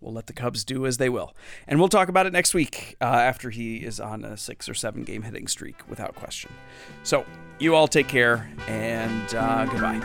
we'll 0.00 0.14
let 0.14 0.26
the 0.26 0.32
Cubs 0.32 0.64
do 0.64 0.86
as 0.86 0.96
they 0.96 1.10
will, 1.10 1.34
and 1.66 1.78
we'll 1.78 1.88
talk 1.88 2.08
about 2.08 2.24
it 2.24 2.32
next 2.32 2.54
week 2.54 2.96
uh, 3.00 3.04
after 3.04 3.50
he 3.50 3.76
is 3.76 4.00
on 4.00 4.24
a 4.24 4.36
six 4.38 4.68
or 4.68 4.74
seven 4.74 5.02
game 5.04 5.22
hitting 5.22 5.46
streak 5.48 5.76
without 5.88 6.14
question. 6.14 6.50
So 7.02 7.26
you 7.58 7.74
all 7.74 7.88
take 7.88 8.08
care 8.08 8.50
and 8.66 9.34
uh, 9.34 9.66
goodbye. 9.66 10.00